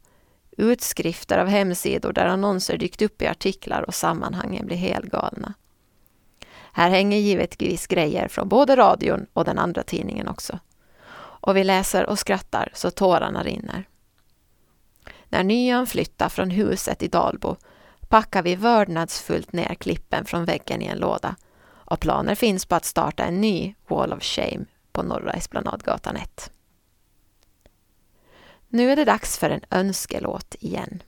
Utskrifter 0.56 1.38
av 1.38 1.46
hemsidor 1.46 2.12
där 2.12 2.26
annonser 2.26 2.78
dykt 2.78 3.02
upp 3.02 3.22
i 3.22 3.26
artiklar 3.26 3.82
och 3.82 3.94
sammanhangen 3.94 4.66
blir 4.66 4.76
helgalna. 4.76 5.54
Här 6.72 6.90
hänger 6.90 7.18
givetvis 7.18 7.86
grejer 7.86 8.28
från 8.28 8.48
både 8.48 8.76
radion 8.76 9.26
och 9.32 9.44
den 9.44 9.58
andra 9.58 9.82
tidningen 9.82 10.28
också. 10.28 10.58
Och 11.14 11.56
vi 11.56 11.64
läser 11.64 12.06
och 12.06 12.18
skrattar 12.18 12.70
så 12.74 12.90
tårarna 12.90 13.42
rinner. 13.42 13.88
När 15.28 15.44
nyan 15.44 15.86
flyttar 15.86 16.28
från 16.28 16.50
huset 16.50 17.02
i 17.02 17.08
Dalbo 17.08 17.56
packar 18.08 18.42
vi 18.42 18.56
vördnadsfullt 18.56 19.52
ner 19.52 19.74
klippen 19.74 20.24
från 20.24 20.44
väggen 20.44 20.82
i 20.82 20.86
en 20.86 20.98
låda 20.98 21.36
och 21.92 22.00
planer 22.00 22.34
finns 22.34 22.66
på 22.66 22.74
att 22.74 22.84
starta 22.84 23.24
en 23.24 23.40
ny 23.40 23.74
Wall 23.88 24.12
of 24.12 24.22
Shame 24.22 24.64
på 24.92 25.02
Norra 25.02 25.32
Esplanadgatan 25.32 26.16
1. 26.16 26.52
Nu 28.68 28.90
är 28.92 28.96
det 28.96 29.04
dags 29.04 29.38
för 29.38 29.50
en 29.50 29.64
önskelåt 29.70 30.54
igen. 30.60 31.02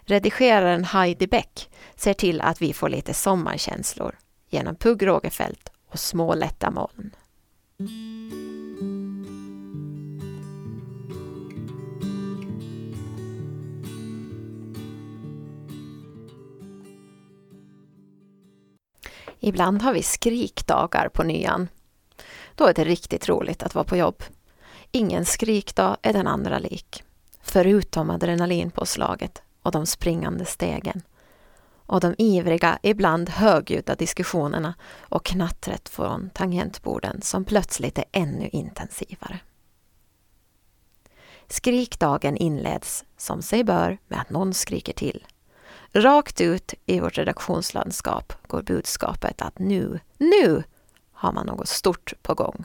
Redigeraren 0.00 0.84
Heidi 0.84 1.26
Beck 1.26 1.70
ser 1.96 2.14
till 2.14 2.40
att 2.40 2.62
vi 2.62 2.72
får 2.72 2.88
lite 2.88 3.14
sommarkänslor 3.14 4.18
genom 4.48 4.76
Pugh 4.76 5.04
Rogefeldt 5.04 5.70
och 5.88 5.98
små 5.98 6.34
lätta 6.34 6.70
moln. 6.70 7.10
Ibland 19.40 19.82
har 19.82 19.92
vi 19.92 20.02
skrikdagar 20.02 21.08
på 21.08 21.22
nyan. 21.22 21.68
Då 22.54 22.66
är 22.66 22.74
det 22.74 22.84
riktigt 22.84 23.28
roligt 23.28 23.62
att 23.62 23.74
vara 23.74 23.84
på 23.84 23.96
jobb. 23.96 24.22
Ingen 24.90 25.24
skrikdag 25.24 25.96
är 26.02 26.12
den 26.12 26.26
andra 26.26 26.58
lik. 26.58 27.02
Förutom 27.42 28.10
adrenalinpåslaget 28.10 29.42
och 29.62 29.72
de 29.72 29.86
springande 29.86 30.44
stegen. 30.44 31.02
Och 31.86 32.00
de 32.00 32.14
ivriga, 32.18 32.78
ibland 32.82 33.30
högljudda 33.30 33.94
diskussionerna 33.94 34.74
och 34.98 35.24
knattret 35.24 35.88
från 35.88 36.30
tangentborden 36.30 37.22
som 37.22 37.44
plötsligt 37.44 37.98
är 37.98 38.04
ännu 38.12 38.48
intensivare. 38.52 39.40
Skrikdagen 41.48 42.36
inleds, 42.36 43.04
som 43.16 43.42
sig 43.42 43.64
bör, 43.64 43.98
med 44.08 44.20
att 44.20 44.30
någon 44.30 44.54
skriker 44.54 44.92
till. 44.92 45.26
Rakt 45.92 46.40
ut 46.40 46.74
i 46.86 47.00
vårt 47.00 47.18
redaktionslandskap 47.18 48.32
går 48.46 48.62
budskapet 48.62 49.42
att 49.42 49.58
nu, 49.58 50.00
nu 50.18 50.62
har 51.24 51.32
man 51.32 51.46
något 51.46 51.68
stort 51.68 52.12
på 52.22 52.34
gång. 52.34 52.64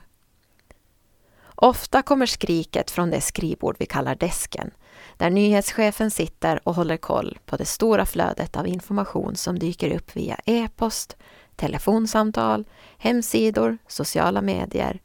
Ofta 1.55 2.01
kommer 2.01 2.25
skriket 2.25 2.91
från 2.91 3.09
det 3.09 3.21
skrivbord 3.21 3.75
vi 3.79 3.85
kallar 3.85 4.15
desken, 4.15 4.71
där 5.17 5.29
nyhetschefen 5.29 6.11
sitter 6.11 6.67
och 6.67 6.75
håller 6.75 6.97
koll 6.97 7.39
på 7.45 7.57
det 7.57 7.65
stora 7.65 8.05
flödet 8.05 8.57
av 8.57 8.67
information 8.67 9.35
som 9.35 9.59
dyker 9.59 9.95
upp 9.95 10.15
via 10.15 10.39
e-post, 10.45 11.17
telefonsamtal, 11.55 12.65
hemsidor, 12.97 13.77
sociala 13.87 14.41
medier 14.41 14.99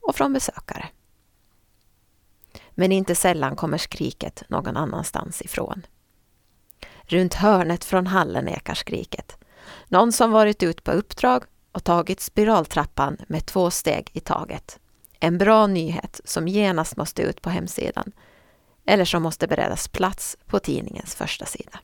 och 0.00 0.16
från 0.16 0.32
besökare. 0.32 0.88
Men 2.70 2.92
inte 2.92 3.14
sällan 3.14 3.56
kommer 3.56 3.78
skriket 3.78 4.42
någon 4.48 4.76
annanstans 4.76 5.42
ifrån. 5.42 5.86
Runt 7.02 7.34
hörnet 7.34 7.84
från 7.84 8.06
hallen 8.06 8.48
ekar 8.48 8.74
skriket. 8.74 9.36
Någon 9.88 10.12
som 10.12 10.30
varit 10.30 10.62
ut 10.62 10.84
på 10.84 10.92
uppdrag 10.92 11.44
och 11.72 11.84
tagit 11.84 12.20
spiraltrappan 12.20 13.16
med 13.28 13.46
två 13.46 13.70
steg 13.70 14.10
i 14.12 14.20
taget. 14.20 14.78
En 15.20 15.38
bra 15.38 15.66
nyhet 15.66 16.20
som 16.24 16.48
genast 16.48 16.96
måste 16.96 17.22
ut 17.22 17.42
på 17.42 17.50
hemsidan 17.50 18.12
eller 18.86 19.04
som 19.04 19.22
måste 19.22 19.46
beredas 19.46 19.88
plats 19.88 20.36
på 20.46 20.58
tidningens 20.58 21.14
första 21.14 21.46
sida. 21.46 21.80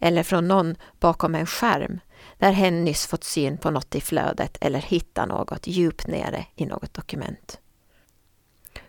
Eller 0.00 0.22
från 0.22 0.48
någon 0.48 0.76
bakom 1.00 1.34
en 1.34 1.46
skärm 1.46 2.00
där 2.38 2.52
hen 2.52 2.84
nyss 2.84 3.06
fått 3.06 3.24
syn 3.24 3.58
på 3.58 3.70
något 3.70 3.94
i 3.94 4.00
flödet 4.00 4.58
eller 4.60 4.80
hittat 4.80 5.28
något 5.28 5.66
djupt 5.66 6.06
nere 6.06 6.46
i 6.54 6.66
något 6.66 6.94
dokument. 6.94 7.60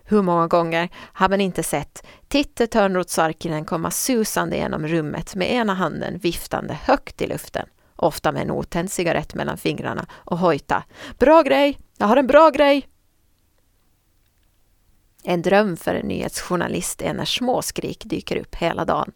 Hur 0.02 0.22
många 0.22 0.46
gånger 0.46 0.88
har 0.94 1.28
man 1.28 1.40
inte 1.40 1.62
sett 1.62 2.06
Titte 2.28 2.66
Törnroth 2.66 3.64
komma 3.64 3.90
susande 3.90 4.56
genom 4.56 4.86
rummet 4.86 5.34
med 5.34 5.52
ena 5.52 5.74
handen 5.74 6.18
viftande 6.18 6.74
högt 6.74 7.22
i 7.22 7.26
luften, 7.26 7.68
ofta 8.02 8.32
med 8.32 8.42
en 8.42 8.50
otänd 8.50 8.90
cigarett 8.90 9.34
mellan 9.34 9.56
fingrarna 9.56 10.06
och 10.12 10.38
hojta 10.38 10.84
”Bra 11.18 11.42
grej! 11.42 11.78
Jag 11.98 12.06
har 12.06 12.16
en 12.16 12.26
bra 12.26 12.50
grej!” 12.50 12.88
En 15.24 15.42
dröm 15.42 15.76
för 15.76 15.94
en 15.94 16.06
nyhetsjournalist 16.06 17.02
är 17.02 17.14
när 17.14 17.24
småskrik 17.24 18.04
dyker 18.04 18.36
upp 18.36 18.54
hela 18.54 18.84
dagen, 18.84 19.12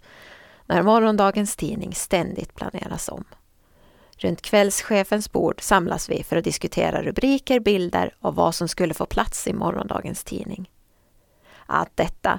när 0.66 0.82
morgondagens 0.82 1.56
tidning 1.56 1.94
ständigt 1.94 2.54
planeras 2.54 3.08
om. 3.08 3.24
Runt 4.16 4.42
kvällschefens 4.42 5.32
bord 5.32 5.60
samlas 5.60 6.08
vi 6.08 6.22
för 6.22 6.36
att 6.36 6.44
diskutera 6.44 7.02
rubriker, 7.02 7.60
bilder 7.60 8.16
och 8.20 8.34
vad 8.34 8.54
som 8.54 8.68
skulle 8.68 8.94
få 8.94 9.06
plats 9.06 9.46
i 9.46 9.52
morgondagens 9.52 10.24
tidning 10.24 10.70
att 11.66 11.96
detta 11.96 12.38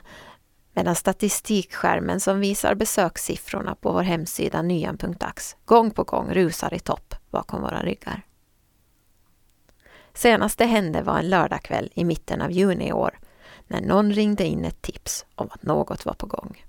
medan 0.75 0.95
statistikskärmen 0.95 2.19
som 2.19 2.39
visar 2.39 2.75
besökssiffrorna 2.75 3.75
på 3.75 3.91
vår 3.91 4.01
hemsida 4.01 4.61
nyan.ax 4.61 5.55
gång 5.65 5.91
på 5.91 6.03
gång 6.03 6.33
rusar 6.33 6.73
i 6.73 6.79
topp 6.79 7.15
bakom 7.29 7.61
våra 7.61 7.83
ryggar. 7.83 8.21
Senast 10.13 10.57
det 10.57 10.65
hände 10.65 11.01
var 11.01 11.17
en 11.17 11.29
lördagkväll 11.29 11.91
i 11.95 12.03
mitten 12.03 12.41
av 12.41 12.51
juni 12.51 12.87
i 12.87 12.93
år 12.93 13.19
när 13.67 13.81
någon 13.81 14.13
ringde 14.13 14.45
in 14.45 14.65
ett 14.65 14.81
tips 14.81 15.25
om 15.35 15.49
att 15.51 15.63
något 15.63 16.05
var 16.05 16.13
på 16.13 16.25
gång. 16.25 16.65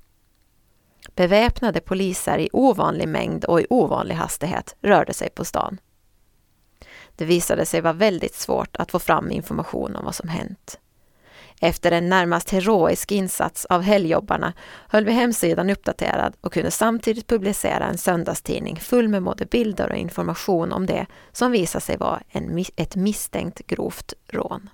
Beväpnade 1.15 1.81
poliser 1.81 2.39
i 2.39 2.49
ovanlig 2.53 3.09
mängd 3.09 3.45
och 3.45 3.61
i 3.61 3.67
ovanlig 3.71 4.15
hastighet 4.15 4.77
rörde 4.81 5.15
sig 5.15 5.31
på 5.31 5.45
stan. 5.45 5.79
Det 7.17 7.25
visade 7.25 7.67
sig 7.67 7.81
vara 7.81 7.93
väldigt 7.93 8.35
svårt 8.35 8.77
att 8.77 8.91
få 8.91 8.99
fram 8.99 9.31
information 9.31 9.97
om 9.97 10.05
vad 10.05 10.15
som 10.15 10.29
hänt. 10.29 10.81
Efter 11.61 11.93
en 11.93 12.09
närmast 12.09 12.51
heroisk 12.51 13.13
insats 13.13 13.65
av 13.65 13.83
helgjobbarna 13.83 14.53
höll 14.89 15.05
vi 15.05 15.13
hemsidan 15.13 15.71
uppdaterad 15.71 16.37
och 16.41 16.53
kunde 16.53 16.71
samtidigt 16.71 17.27
publicera 17.27 17.85
en 17.85 17.99
söndagstidning 17.99 18.77
full 18.77 19.09
med 19.09 19.23
både 19.23 19.47
bilder 19.47 19.91
och 19.91 19.97
information 19.97 20.73
om 20.73 20.87
det 20.87 21.07
som 21.33 21.51
visade 21.51 21.85
sig 21.85 21.97
vara 21.97 22.23
en, 22.29 22.65
ett 22.77 22.97
misstänkt 22.97 23.67
grovt 23.67 24.15
rån. 24.29 24.71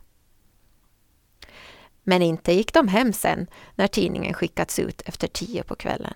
Men 2.03 2.23
inte 2.23 2.53
gick 2.53 2.75
de 2.75 2.89
hem 2.89 3.13
sen 3.13 3.47
när 3.75 3.87
tidningen 3.87 4.35
skickats 4.35 4.79
ut 4.79 5.03
efter 5.07 5.29
tio 5.29 5.63
på 5.63 5.75
kvällen. 5.75 6.15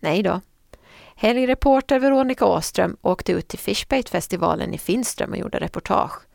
Nej 0.00 0.22
då. 0.22 0.40
Helgreporter 1.16 1.98
Veronica 1.98 2.44
Åström 2.46 2.96
åkte 3.00 3.32
ut 3.32 3.48
till 3.48 3.58
Fishbait-festivalen 3.58 4.74
i 4.74 4.78
Finström 4.78 5.30
och 5.30 5.38
gjorde 5.38 5.58
reportage. 5.58 6.27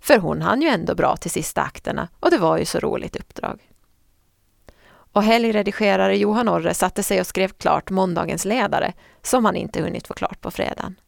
För 0.00 0.18
hon 0.18 0.42
hann 0.42 0.62
ju 0.62 0.68
ändå 0.68 0.94
bra 0.94 1.16
till 1.16 1.30
sista 1.30 1.62
akterna 1.62 2.08
och 2.20 2.30
det 2.30 2.38
var 2.38 2.58
ju 2.58 2.64
så 2.64 2.78
roligt 2.78 3.16
uppdrag. 3.16 3.60
Och 5.12 5.22
helgredigerare 5.22 6.16
Johan 6.16 6.48
Orre 6.48 6.74
satte 6.74 7.02
sig 7.02 7.20
och 7.20 7.26
skrev 7.26 7.48
klart 7.48 7.90
måndagens 7.90 8.44
ledare 8.44 8.92
som 9.22 9.44
han 9.44 9.56
inte 9.56 9.82
hunnit 9.82 10.06
få 10.06 10.14
klart 10.14 10.40
på 10.40 10.50
fredagen. 10.50 11.00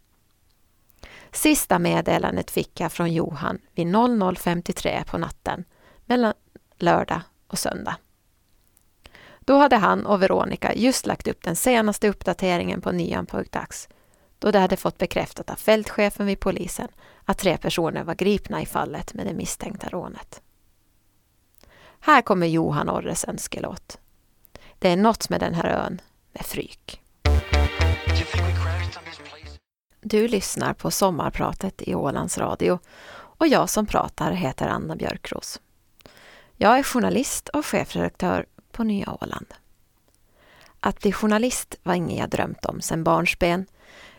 Sista 1.33 1.79
meddelandet 1.79 2.51
fick 2.51 2.81
jag 2.81 2.93
från 2.93 3.13
Johan 3.13 3.59
vid 3.75 3.87
00.53 3.87 5.05
på 5.05 5.19
natten 5.19 5.65
mellan 6.07 6.35
lördag 6.79 7.21
och 7.47 7.59
söndag. 7.59 7.97
Då 9.41 9.59
hade 9.59 9.77
han 9.77 10.07
och 10.07 10.23
Veronica 10.23 10.75
just 10.75 11.07
lagt 11.07 11.29
upp 11.29 11.43
den 11.43 11.57
senaste 11.57 12.09
uppdateringen 12.09 12.81
på 12.81 12.93
Nyanpojkdags 12.93 13.89
då 14.39 14.51
de 14.51 14.59
hade 14.59 14.77
fått 14.77 14.99
bekräftat 14.99 15.51
av 15.51 15.55
fältchefen 15.55 16.27
vid 16.27 16.41
polisen 16.41 16.89
att 17.25 17.39
tre 17.39 17.57
personer 17.57 18.05
var 18.05 18.15
gripna 18.15 18.63
i 18.63 18.67
fallet 18.67 19.15
med 19.15 19.27
det 19.27 19.35
misstänkta 19.35 19.89
rånet. 19.89 20.43
Här 22.01 22.23
kommer 22.23 22.47
Johan 22.47 22.91
Orres 22.91 23.25
önskelåt. 23.25 23.99
Det 24.79 24.89
är 24.89 24.97
något 24.97 25.29
med 25.29 25.41
den 25.41 25.55
här 25.55 25.69
ön, 25.69 26.01
med 26.33 26.47
Fryk. 26.47 27.03
Du 30.01 30.29
lyssnar 30.29 30.75
på 30.75 30.91
sommarpratet 30.91 31.83
i 31.83 31.95
Ålands 31.95 32.39
Radio 32.39 32.79
och 33.15 33.47
jag 33.47 33.71
som 33.71 33.87
pratar 33.87 34.33
heter 34.33 34.69
Anna 34.69 34.97
Björkros. 34.97 35.61
Jag 36.57 36.79
är 36.79 36.83
journalist 36.83 37.49
och 37.49 37.67
chefredaktör 37.67 38.47
på 38.73 38.85
Nya 38.85 39.17
Åland. 39.21 39.55
Att 40.81 41.01
bli 41.01 41.13
journalist 41.13 41.75
var 41.83 41.95
inget 41.95 42.19
jag 42.19 42.31
drömt 42.31 42.65
om 42.65 42.81
sedan 42.81 43.05
barnsben. 43.05 43.67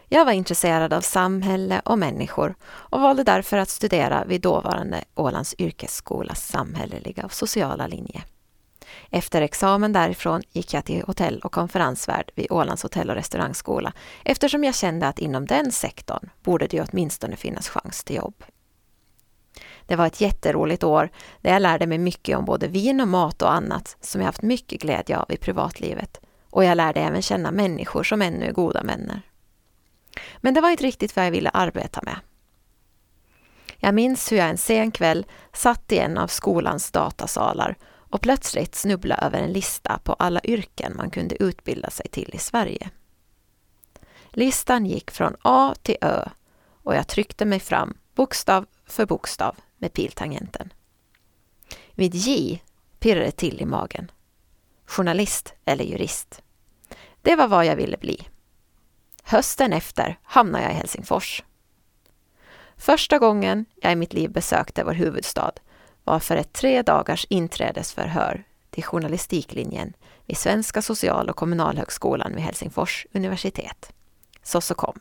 Jag 0.10 0.26
var 0.26 0.32
intresserad 0.32 0.94
av 0.94 1.02
samhälle 1.02 1.82
och 1.86 2.00
människor 2.00 2.56
och 2.64 3.02
valde 3.02 3.24
därför 3.24 3.58
att 3.58 3.70
studera 3.70 4.26
vid 4.26 4.42
dåvarande 4.42 5.04
Ålands 5.16 5.56
yrkesskolas 5.58 6.48
samhälleliga 6.48 7.26
och 7.26 7.34
sociala 7.34 7.88
linje. 7.88 8.24
Efter 9.10 9.42
examen 9.42 9.94
därifrån 9.94 10.42
gick 10.52 10.74
jag 10.74 10.86
till 10.86 11.02
hotell 11.02 11.40
och 11.40 11.52
konferensvärd 11.52 12.32
vid 12.36 12.52
Ålands 12.52 12.84
hotell 12.84 13.10
och 13.10 13.16
restaurangskola 13.16 13.94
eftersom 14.26 14.64
jag 14.64 14.76
kände 14.76 15.08
att 15.08 15.20
inom 15.20 15.46
den 15.46 15.72
sektorn 15.72 16.30
borde 16.44 16.68
det 16.68 16.82
åtminstone 16.82 17.36
finnas 17.36 17.70
chans 17.70 18.04
till 18.04 18.16
jobb. 18.16 18.44
Det 19.86 19.96
var 19.96 20.08
ett 20.08 20.22
jätteroligt 20.22 20.84
år 20.84 21.10
där 21.42 21.54
jag 21.54 21.62
lärde 21.62 21.88
mig 21.88 21.98
mycket 21.98 22.38
om 22.38 22.46
både 22.46 22.68
vin 22.68 23.02
och 23.02 23.08
mat 23.08 23.42
och 23.42 23.54
annat 23.54 23.98
som 24.02 24.22
jag 24.22 24.26
haft 24.26 24.42
mycket 24.42 24.82
glädje 24.82 25.18
av 25.18 25.32
i 25.32 25.38
privatlivet. 25.38 26.20
Och 26.50 26.64
jag 26.64 26.78
lärde 26.78 27.00
även 27.00 27.22
känna 27.22 27.52
människor 27.52 28.04
som 28.04 28.22
ännu 28.22 28.46
är 28.46 28.52
goda 28.52 28.84
vänner. 28.84 29.22
Men 30.38 30.54
det 30.54 30.62
var 30.62 30.70
inte 30.70 30.84
riktigt 30.84 31.16
vad 31.16 31.26
jag 31.26 31.32
ville 31.32 31.50
arbeta 31.50 32.02
med. 32.04 32.20
Jag 33.78 33.96
minns 33.96 34.32
hur 34.32 34.38
jag 34.38 34.50
en 34.50 34.58
sen 34.58 34.92
kväll 34.92 35.26
satt 35.54 35.92
i 35.92 35.98
en 35.98 36.18
av 36.18 36.28
skolans 36.28 36.92
datasalar 36.92 37.78
och 37.86 38.22
plötsligt 38.22 38.76
snubblade 38.76 39.22
över 39.26 39.42
en 39.42 39.54
lista 39.54 40.00
på 40.04 40.14
alla 40.14 40.42
yrken 40.44 40.94
man 40.96 41.10
kunde 41.10 41.44
utbilda 41.44 41.90
sig 41.90 42.08
till 42.12 42.30
i 42.34 42.38
Sverige. 42.38 42.90
Listan 44.30 44.86
gick 44.86 45.12
från 45.12 45.36
A 45.42 45.76
till 45.82 45.98
Ö 46.02 46.30
och 46.84 46.96
jag 46.96 47.08
tryckte 47.08 47.46
mig 47.46 47.60
fram 47.60 47.98
bokstav 48.16 48.66
för 48.86 49.06
bokstav 49.06 49.56
med 49.78 49.94
piltangenten. 49.94 50.74
Vid 51.92 52.16
J 52.16 52.64
pirrade 53.00 53.26
det 53.26 53.32
till 53.32 53.62
i 53.62 53.66
magen. 53.66 54.12
Journalist 54.86 55.54
eller 55.66 55.84
jurist. 55.86 56.42
Det 57.22 57.36
var 57.36 57.48
vad 57.48 57.66
jag 57.66 57.76
ville 57.76 57.98
bli. 57.98 58.28
Hösten 59.24 59.74
efter 59.74 60.20
hamnade 60.24 60.64
jag 60.64 60.74
i 60.74 60.76
Helsingfors. 60.76 61.44
Första 62.78 63.20
gången 63.20 63.66
jag 63.82 63.92
i 63.92 63.96
mitt 63.96 64.14
liv 64.14 64.32
besökte 64.32 64.84
vår 64.84 64.94
huvudstad 64.94 65.52
var 66.04 66.20
för 66.20 66.36
ett 66.36 66.54
tre 66.54 66.82
dagars 66.82 67.26
inträdesförhör 67.30 68.44
till 68.70 68.84
journalistiklinjen 68.84 69.94
vid 70.26 70.38
Svenska 70.38 70.82
social 70.82 71.30
och 71.30 71.36
kommunalhögskolan 71.36 72.36
vid 72.36 72.44
Helsingfors 72.44 73.08
universitet. 73.14 73.94
Så 74.44 74.62
så 74.62 74.76
kom. 74.76 75.00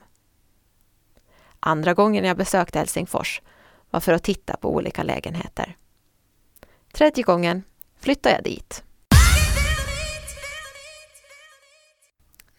Andra 1.61 1.95
gången 1.95 2.25
jag 2.25 2.37
besökte 2.37 2.79
Helsingfors 2.79 3.43
var 3.91 4.01
för 4.01 4.13
att 4.13 4.23
titta 4.23 4.57
på 4.57 4.75
olika 4.75 5.03
lägenheter. 5.03 5.77
Tredje 6.93 7.25
gången 7.25 7.63
flyttade 8.01 8.35
jag 8.35 8.45
dit. 8.45 8.85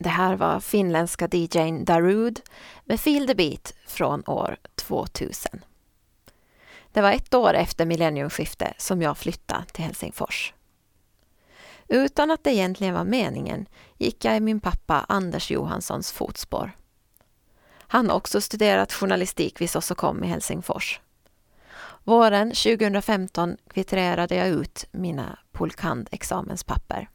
Det 0.04 0.10
här 0.10 0.36
var 0.36 0.60
finländska 0.60 1.28
DJn 1.32 1.86
Darude 1.86 2.42
med 2.86 3.00
Feel 3.00 3.28
the 3.28 3.36
Beat 3.36 3.74
från 3.88 4.24
år 4.26 4.58
2000. 4.76 5.62
Det 6.92 7.02
var 7.02 7.12
ett 7.12 7.34
år 7.34 7.54
efter 7.54 7.86
millenniumskiftet 7.86 8.82
som 8.82 9.02
jag 9.02 9.18
flyttade 9.18 9.66
till 9.66 9.84
Helsingfors. 9.84 10.54
Utan 11.88 12.32
att 12.32 12.44
det 12.44 12.54
egentligen 12.54 12.94
var 12.94 13.04
meningen 13.04 13.66
gick 13.98 14.26
jag 14.26 14.38
i 14.38 14.40
min 14.40 14.60
pappa 14.60 15.06
Anders 15.10 15.52
Johanssons 15.52 16.12
fotspår. 16.12 16.72
Han 17.78 18.10
har 18.10 18.16
också 18.16 18.42
studerat 18.42 18.94
journalistik 18.94 19.62
vid 19.62 19.70
Sossokom 19.70 20.24
i 20.24 20.28
Helsingfors. 20.28 21.02
Våren 22.04 22.48
2015 22.50 23.58
kvitterade 23.74 24.36
jag 24.36 24.48
ut 24.48 24.86
mina 24.92 25.40
Polkand-examenspapper. 25.52 27.08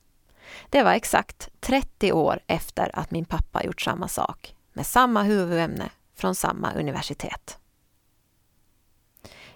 Det 0.70 0.82
var 0.82 0.92
exakt 0.92 1.48
30 1.60 2.12
år 2.12 2.40
efter 2.46 2.98
att 2.98 3.10
min 3.10 3.24
pappa 3.24 3.64
gjort 3.64 3.80
samma 3.80 4.08
sak, 4.08 4.54
med 4.72 4.86
samma 4.86 5.22
huvudämne 5.22 5.90
från 6.14 6.34
samma 6.34 6.72
universitet. 6.72 7.58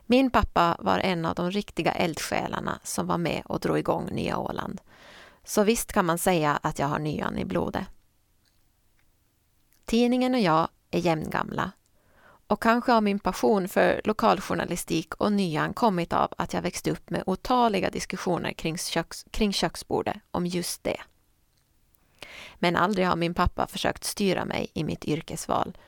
Min 0.06 0.30
pappa 0.30 0.76
var 0.78 0.98
en 0.98 1.24
av 1.24 1.34
de 1.34 1.50
riktiga 1.50 1.92
eldsjälarna 1.92 2.80
som 2.82 3.06
var 3.06 3.18
med 3.18 3.42
och 3.44 3.60
drog 3.60 3.78
igång 3.78 4.08
Nya 4.12 4.38
Åland. 4.38 4.80
Så 5.44 5.62
visst 5.62 5.92
kan 5.92 6.06
man 6.06 6.18
säga 6.18 6.58
att 6.62 6.78
jag 6.78 6.86
har 6.86 6.98
nyan 6.98 7.38
i 7.38 7.44
blodet. 7.44 7.84
Tidningen 9.84 10.34
och 10.34 10.40
jag 10.40 10.68
är 10.90 10.98
jämngamla 10.98 11.72
och 12.46 12.62
kanske 12.62 12.92
har 12.92 13.00
min 13.00 13.18
passion 13.18 13.68
för 13.68 14.00
lokaljournalistik 14.04 15.14
och 15.14 15.32
nyan 15.32 15.74
kommit 15.74 16.12
av 16.12 16.32
att 16.38 16.52
jag 16.52 16.62
växte 16.62 16.90
upp 16.90 17.10
med 17.10 17.22
otaliga 17.26 17.90
diskussioner 17.90 18.52
kring, 18.52 18.78
köks, 18.78 19.24
kring 19.30 19.52
köksbordet 19.52 20.16
om 20.30 20.46
just 20.46 20.84
det. 20.84 21.00
Men 22.54 22.76
aldrig 22.76 23.06
har 23.06 23.16
min 23.16 23.34
pappa 23.34 23.66
försökt 23.66 24.04
styra 24.04 24.44
mig 24.44 24.70
i 24.74 24.84
mitt 24.84 25.04
yrkesval. 25.04 25.78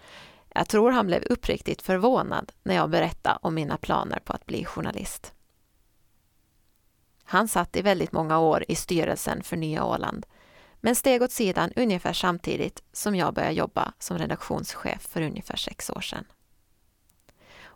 Jag 0.54 0.68
tror 0.68 0.90
han 0.90 1.06
blev 1.06 1.22
uppriktigt 1.30 1.82
förvånad 1.82 2.52
när 2.62 2.74
jag 2.74 2.90
berättade 2.90 3.38
om 3.42 3.54
mina 3.54 3.76
planer 3.76 4.18
på 4.18 4.32
att 4.32 4.46
bli 4.46 4.64
journalist. 4.64 5.32
Han 7.24 7.48
satt 7.48 7.76
i 7.76 7.82
väldigt 7.82 8.12
många 8.12 8.38
år 8.38 8.64
i 8.68 8.74
styrelsen 8.74 9.42
för 9.42 9.56
Nya 9.56 9.84
Åland 9.84 10.26
men 10.84 10.94
steg 10.94 11.22
åt 11.22 11.32
sidan 11.32 11.72
ungefär 11.76 12.12
samtidigt 12.12 12.82
som 12.92 13.16
jag 13.16 13.34
började 13.34 13.54
jobba 13.54 13.92
som 13.98 14.18
redaktionschef 14.18 15.02
för 15.02 15.22
ungefär 15.22 15.56
sex 15.56 15.90
år 15.90 16.00
sedan. 16.00 16.24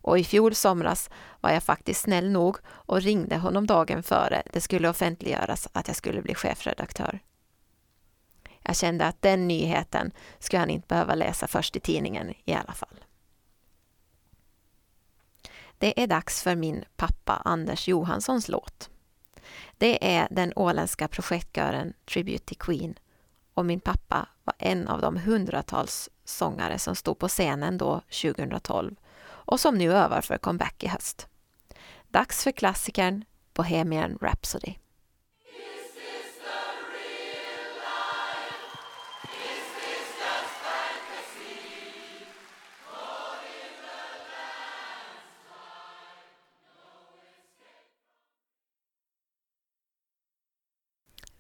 Och 0.01 0.19
i 0.19 0.25
fjol 0.25 0.55
somras 0.55 1.11
var 1.41 1.51
jag 1.51 1.63
faktiskt 1.63 2.01
snäll 2.01 2.31
nog 2.31 2.57
och 2.67 3.03
ringde 3.03 3.37
honom 3.37 3.67
dagen 3.67 4.03
före 4.03 4.43
det 4.53 4.61
skulle 4.61 4.89
offentliggöras 4.89 5.69
att 5.73 5.89
jag 5.89 5.97
skulle 5.97 6.23
bli 6.23 6.35
chefredaktör. 6.35 7.21
Jag 8.63 8.77
kände 8.77 9.07
att 9.07 9.23
den 9.23 9.49
nyheten 9.49 10.13
skulle 10.39 10.61
han 10.61 10.71
inte 10.71 10.87
behöva 10.89 11.15
läsa 11.15 11.47
först 11.47 11.77
i 11.77 11.81
tidningen 11.81 12.35
i 12.45 12.53
alla 12.53 12.73
fall. 12.73 13.05
Det 15.79 16.03
är 16.03 16.07
dags 16.07 16.43
för 16.43 16.55
min 16.55 16.85
pappa 16.97 17.43
Anders 17.45 17.89
Johanssons 17.89 18.49
låt. 18.49 18.91
Det 19.79 20.17
är 20.17 20.29
den 20.31 20.53
åländska 20.57 21.09
projektkören 21.09 21.93
Tribute 22.05 22.45
to 22.45 22.55
Queen 22.59 22.99
och 23.55 23.67
min 23.67 23.81
pappa 23.81 24.29
var 24.45 24.55
en 24.59 24.89
av 24.89 25.01
de 25.01 25.17
hundratals 25.17 26.11
sångare 26.25 26.79
som 26.79 26.97
stod 26.97 27.19
på 27.19 27.29
scenen 27.29 27.79
då 27.79 28.01
2012 28.23 28.97
och 29.49 29.61
som 29.61 29.79
nu 29.79 29.93
övar 29.93 30.21
för 30.21 30.39
comeback 30.39 30.85
i 30.85 30.87
höst. 30.89 31.29
Dags 32.09 32.45
för 32.45 32.53
klassikern 32.53 33.25
Bohemian 33.55 34.19
Rhapsody. 34.21 34.75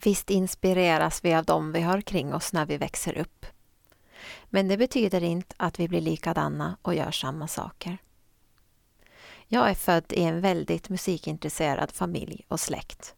Visst 0.04 0.30
inspireras 0.30 1.24
vi 1.24 1.34
av 1.34 1.44
dem 1.44 1.72
vi 1.72 1.80
har 1.80 2.00
kring 2.00 2.34
oss 2.34 2.52
när 2.52 2.66
vi 2.66 2.76
växer 2.76 3.18
upp. 3.18 3.46
Men 4.50 4.68
det 4.68 4.76
betyder 4.76 5.22
inte 5.22 5.54
att 5.58 5.80
vi 5.80 5.88
blir 5.88 6.00
likadana 6.00 6.76
och 6.82 6.94
gör 6.94 7.10
samma 7.10 7.48
saker. 7.48 7.98
Jag 9.46 9.70
är 9.70 9.74
född 9.74 10.12
i 10.12 10.22
en 10.22 10.40
väldigt 10.40 10.88
musikintresserad 10.88 11.92
familj 11.92 12.44
och 12.48 12.60
släkt. 12.60 13.14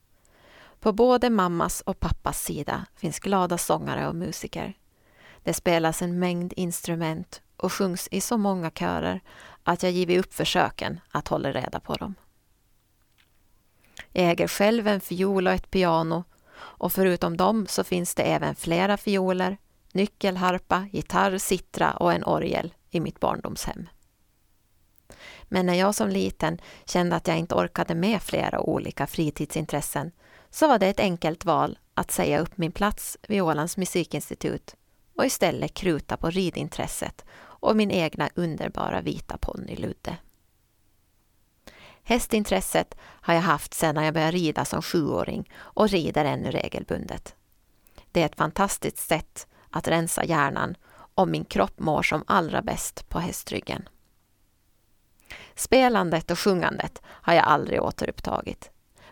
På 0.80 0.92
både 0.92 1.30
mammas 1.30 1.80
och 1.80 2.00
pappas 2.00 2.42
sida 2.42 2.86
finns 2.96 3.20
glada 3.20 3.58
sångare 3.58 4.08
och 4.08 4.14
musiker. 4.14 4.74
Det 5.42 5.54
spelas 5.54 6.02
en 6.02 6.18
mängd 6.18 6.52
instrument 6.56 7.42
och 7.56 7.72
sjungs 7.72 8.08
i 8.10 8.20
så 8.20 8.36
många 8.36 8.70
körer 8.70 9.20
att 9.64 9.82
jag 9.82 9.92
givit 9.92 10.18
upp 10.18 10.34
försöken 10.34 11.00
att 11.10 11.28
hålla 11.28 11.52
reda 11.52 11.80
på 11.80 11.94
dem. 11.94 12.14
Jag 14.12 14.30
äger 14.30 14.48
själv 14.48 14.88
en 14.88 15.00
fiol 15.00 15.46
och 15.46 15.52
ett 15.52 15.70
piano 15.70 16.24
och 16.58 16.92
förutom 16.92 17.36
dem 17.36 17.66
så 17.66 17.84
finns 17.84 18.14
det 18.14 18.22
även 18.22 18.54
flera 18.54 18.96
fioler, 18.96 19.58
nyckelharpa, 19.94 20.88
gitarr, 20.92 21.38
sittra 21.38 21.92
och 21.92 22.12
en 22.12 22.24
orgel 22.24 22.74
i 22.90 23.00
mitt 23.00 23.20
barndomshem. 23.20 23.88
Men 25.42 25.66
när 25.66 25.74
jag 25.74 25.94
som 25.94 26.08
liten 26.08 26.60
kände 26.84 27.16
att 27.16 27.28
jag 27.28 27.38
inte 27.38 27.54
orkade 27.54 27.94
med 27.94 28.22
flera 28.22 28.60
olika 28.60 29.06
fritidsintressen 29.06 30.12
så 30.50 30.68
var 30.68 30.78
det 30.78 30.86
ett 30.86 31.00
enkelt 31.00 31.44
val 31.44 31.78
att 31.94 32.10
säga 32.10 32.40
upp 32.40 32.58
min 32.58 32.72
plats 32.72 33.18
vid 33.28 33.42
Ålands 33.42 33.76
musikinstitut 33.76 34.74
och 35.16 35.26
istället 35.26 35.74
kruta 35.74 36.16
på 36.16 36.30
ridintresset 36.30 37.24
och 37.40 37.76
min 37.76 37.90
egna 37.90 38.30
underbara 38.34 39.00
vita 39.00 39.38
ponny 39.38 39.76
Ludde. 39.76 40.16
Hästintresset 42.02 42.94
har 43.00 43.34
jag 43.34 43.40
haft 43.40 43.74
sedan 43.74 44.04
jag 44.04 44.14
började 44.14 44.36
rida 44.36 44.64
som 44.64 44.82
sjuåring 44.82 45.50
och 45.56 45.88
rider 45.88 46.24
ännu 46.24 46.50
regelbundet. 46.50 47.34
Det 48.12 48.22
är 48.22 48.26
ett 48.26 48.36
fantastiskt 48.36 48.98
sätt 48.98 49.46
att 49.70 49.88
rensa 49.88 50.24
hjärnan 50.24 50.74
och 51.14 51.28
min 51.28 51.44
kropp 51.44 51.78
mår 51.78 52.02
som 52.02 52.24
allra 52.26 52.62
bäst 52.62 53.08
på 53.08 53.18
hästryggen. 53.18 53.88
Spelandet 55.54 56.30
och 56.30 56.38
sjungandet 56.38 57.02
har 57.06 57.34
jag 57.34 57.44
aldrig 57.44 57.82
återupptagit. 57.82 58.70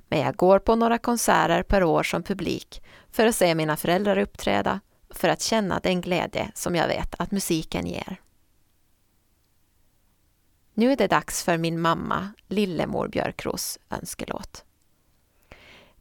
Men 0.09 0.21
jag 0.21 0.37
går 0.37 0.59
på 0.59 0.77
några 0.77 0.99
konserter 0.99 1.63
per 1.63 1.85
år 1.85 2.03
som 2.03 2.23
publik 2.23 2.83
för 3.11 3.27
att 3.27 3.35
se 3.35 3.55
mina 3.55 3.77
föräldrar 3.77 4.19
uppträda, 4.19 4.81
för 5.11 5.29
att 5.29 5.43
känna 5.43 5.81
den 5.81 6.01
glädje 6.01 6.51
som 6.55 6.75
jag 6.75 6.89
vet 6.89 7.15
att 7.19 7.31
musiken 7.31 7.87
ger. 7.87 8.21
Nu 10.75 10.93
är 10.93 10.97
det 10.97 11.07
dags 11.07 11.45
för 11.45 11.57
min 11.57 11.81
mamma, 11.81 12.33
Lillemor 12.49 13.09
Björkros 13.09 13.79
önskelåt. 13.91 14.65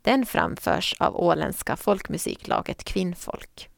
Den 0.02 0.26
framförs 0.26 0.96
av 1.00 1.16
åländska 1.16 1.76
folkmusiklaget 1.76 2.84
Kvinnfolk. 2.84 3.70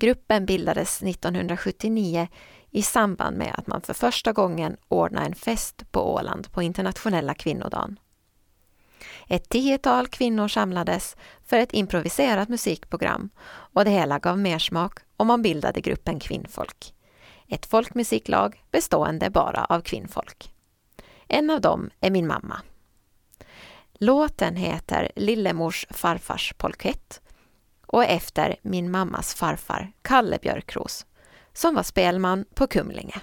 Gruppen 0.00 0.46
bildades 0.46 1.02
1979 1.02 2.28
i 2.70 2.82
samband 2.82 3.36
med 3.36 3.54
att 3.54 3.66
man 3.66 3.80
för 3.80 3.94
första 3.94 4.32
gången 4.32 4.76
ordnade 4.88 5.26
en 5.26 5.34
fest 5.34 5.92
på 5.92 6.14
Åland 6.14 6.52
på 6.52 6.62
internationella 6.62 7.34
kvinnodagen. 7.34 7.98
Ett 9.28 9.48
tiotal 9.48 10.06
kvinnor 10.06 10.48
samlades 10.48 11.16
för 11.46 11.58
ett 11.58 11.72
improviserat 11.72 12.48
musikprogram 12.48 13.30
och 13.48 13.84
det 13.84 13.90
hela 13.90 14.18
gav 14.18 14.38
mersmak 14.38 14.98
och 15.16 15.26
man 15.26 15.42
bildade 15.42 15.80
gruppen 15.80 16.20
Kvinnfolk. 16.20 16.94
Ett 17.48 17.66
folkmusiklag 17.66 18.64
bestående 18.70 19.30
bara 19.30 19.64
av 19.64 19.80
kvinnfolk. 19.80 20.52
En 21.28 21.50
av 21.50 21.60
dem 21.60 21.90
är 22.00 22.10
min 22.10 22.26
mamma. 22.26 22.60
Låten 23.92 24.56
heter 24.56 25.12
Lillemors 25.16 25.86
farfars 25.90 26.54
polkett 26.56 27.20
och 27.88 28.04
efter 28.04 28.56
min 28.62 28.90
mammas 28.90 29.34
farfar 29.34 29.92
Kalle 30.02 30.38
Björkros 30.42 31.06
som 31.52 31.74
var 31.74 31.82
spelman 31.82 32.44
på 32.54 32.66
Kumlinge. 32.66 33.20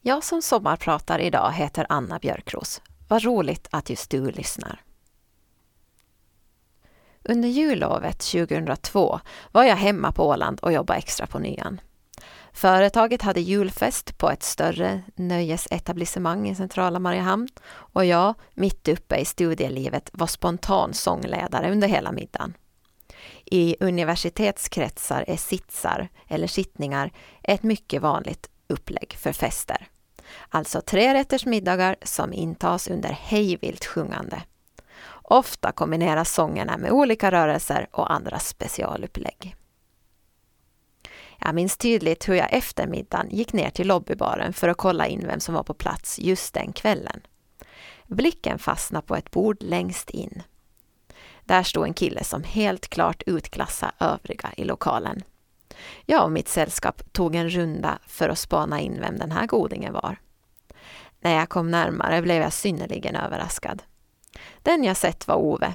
Jag 0.00 0.24
som 0.24 0.42
sommarpratar 0.42 1.18
idag 1.18 1.52
heter 1.52 1.86
Anna 1.88 2.18
Björkros. 2.18 2.82
Vad 3.08 3.22
roligt 3.22 3.68
att 3.70 3.90
just 3.90 4.10
du 4.10 4.30
lyssnar. 4.30 4.82
Under 7.22 7.48
jullovet 7.48 8.18
2002 8.18 9.20
var 9.52 9.64
jag 9.64 9.76
hemma 9.76 10.12
på 10.12 10.28
Åland 10.28 10.60
och 10.60 10.72
jobbade 10.72 10.98
extra 10.98 11.26
på 11.26 11.38
nyan. 11.38 11.80
Företaget 12.52 13.22
hade 13.22 13.40
julfest 13.40 14.18
på 14.18 14.30
ett 14.30 14.42
större 14.42 15.02
nöjesetablissemang 15.14 16.48
i 16.48 16.54
centrala 16.54 16.98
Mariehamn 16.98 17.48
och 17.68 18.04
jag, 18.04 18.34
mitt 18.54 18.88
uppe 18.88 19.16
i 19.16 19.24
studielivet, 19.24 20.10
var 20.12 20.26
spontan 20.26 20.94
sångledare 20.94 21.72
under 21.72 21.88
hela 21.88 22.12
middagen. 22.12 22.54
I 23.44 23.76
universitetskretsar 23.80 25.24
är 25.28 25.36
sitsar, 25.36 26.08
eller 26.28 26.46
sittningar, 26.46 27.12
ett 27.42 27.62
mycket 27.62 28.02
vanligt 28.02 28.50
upplägg 28.66 29.16
för 29.18 29.32
fester. 29.32 29.88
Alltså 30.48 30.80
trerättersmiddagar 30.80 31.96
som 32.02 32.32
intas 32.32 32.88
under 32.88 33.08
hejvilt 33.08 33.84
sjungande. 33.84 34.42
Ofta 35.22 35.72
kombineras 35.72 36.34
sångerna 36.34 36.76
med 36.76 36.90
olika 36.90 37.30
rörelser 37.30 37.88
och 37.90 38.12
andra 38.12 38.38
specialupplägg. 38.38 39.56
Jag 41.38 41.54
minns 41.54 41.76
tydligt 41.76 42.28
hur 42.28 42.34
jag 42.34 42.52
efter 42.52 42.86
middagen 42.86 43.28
gick 43.30 43.52
ner 43.52 43.70
till 43.70 43.88
lobbybaren 43.88 44.52
för 44.52 44.68
att 44.68 44.76
kolla 44.76 45.06
in 45.06 45.26
vem 45.26 45.40
som 45.40 45.54
var 45.54 45.62
på 45.62 45.74
plats 45.74 46.18
just 46.18 46.54
den 46.54 46.72
kvällen. 46.72 47.20
Blicken 48.06 48.58
fastnade 48.58 49.06
på 49.06 49.16
ett 49.16 49.30
bord 49.30 49.56
längst 49.60 50.10
in. 50.10 50.42
Där 51.44 51.62
stod 51.62 51.84
en 51.84 51.94
kille 51.94 52.24
som 52.24 52.42
helt 52.42 52.88
klart 52.88 53.22
utklassade 53.26 53.92
övriga 53.98 54.52
i 54.56 54.64
lokalen. 54.64 55.22
Jag 56.06 56.24
och 56.24 56.32
mitt 56.32 56.48
sällskap 56.48 57.12
tog 57.12 57.34
en 57.34 57.50
runda 57.50 57.98
för 58.06 58.28
att 58.28 58.38
spana 58.38 58.80
in 58.80 59.00
vem 59.00 59.18
den 59.18 59.32
här 59.32 59.46
godingen 59.46 59.92
var. 59.92 60.16
När 61.20 61.34
jag 61.34 61.48
kom 61.48 61.70
närmare 61.70 62.22
blev 62.22 62.42
jag 62.42 62.52
synnerligen 62.52 63.16
överraskad. 63.16 63.82
Den 64.62 64.84
jag 64.84 64.96
sett 64.96 65.28
var 65.28 65.36
Ove. 65.36 65.74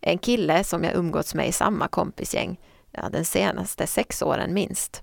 En 0.00 0.18
kille 0.18 0.64
som 0.64 0.84
jag 0.84 0.94
umgåtts 0.94 1.34
med 1.34 1.48
i 1.48 1.52
samma 1.52 1.88
kompisgäng, 1.88 2.60
ja, 2.92 3.08
den 3.08 3.24
senaste 3.24 3.86
sex 3.86 4.22
åren 4.22 4.54
minst. 4.54 5.02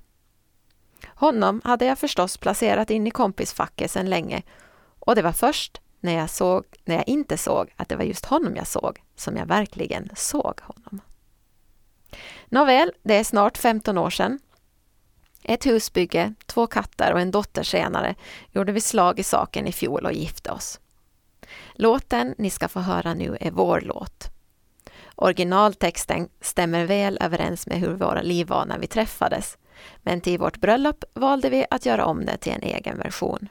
Honom 1.06 1.62
hade 1.64 1.86
jag 1.86 2.00
förstås 2.00 2.38
placerat 2.38 2.90
in 2.90 3.08
i 3.08 3.12
kompisfacket 3.12 3.92
sedan 3.92 4.10
länge 4.10 4.44
och 5.00 5.16
det 5.16 5.22
var 5.22 5.32
först 5.32 5.82
när 6.00 6.14
jag, 6.14 6.30
såg, 6.30 6.66
när 6.86 6.96
jag 6.96 7.08
inte 7.08 7.38
såg 7.38 7.74
att 7.76 7.90
det 7.90 7.96
var 7.96 8.04
just 8.04 8.26
honom 8.26 8.56
jag 8.56 8.68
såg, 8.68 9.04
som 9.16 9.38
jag 9.38 9.46
verkligen 9.46 10.10
såg 10.16 10.60
honom. 10.62 11.02
Nåväl, 12.46 12.92
det 13.04 13.14
är 13.14 13.24
snart 13.24 13.58
15 13.58 13.98
år 13.98 14.10
sedan. 14.10 14.40
Ett 15.44 15.66
husbygge, 15.66 16.34
två 16.46 16.68
katter 16.68 17.14
och 17.14 17.20
en 17.20 17.32
dotter 17.32 17.64
senare 17.64 18.16
gjorde 18.52 18.72
vi 18.72 18.82
slag 18.82 19.20
i 19.20 19.24
saken 19.24 19.68
i 19.68 19.72
fjol 19.72 20.06
och 20.06 20.14
gifte 20.14 20.52
oss. 20.52 20.80
Låten 21.74 22.36
ni 22.38 22.50
ska 22.50 22.68
få 22.68 22.80
höra 22.80 23.14
nu 23.14 23.38
är 23.42 23.52
vår 23.52 23.82
låt. 23.82 24.37
Originaltexten 25.20 26.30
stämmer 26.42 26.86
väl 26.86 27.18
överens 27.22 27.68
med 27.68 27.80
hur 27.80 27.94
våra 27.94 28.22
liv 28.22 28.48
var 28.48 28.66
när 28.66 28.80
vi 28.80 28.88
träffades, 28.88 29.58
men 29.98 30.22
till 30.22 30.40
vårt 30.40 30.58
bröllop 30.58 31.04
valde 31.14 31.50
vi 31.50 31.66
att 31.70 31.86
göra 31.86 32.06
om 32.06 32.26
det 32.26 32.38
till 32.38 32.52
en 32.52 32.64
egen 32.64 32.98
version. 32.98 33.50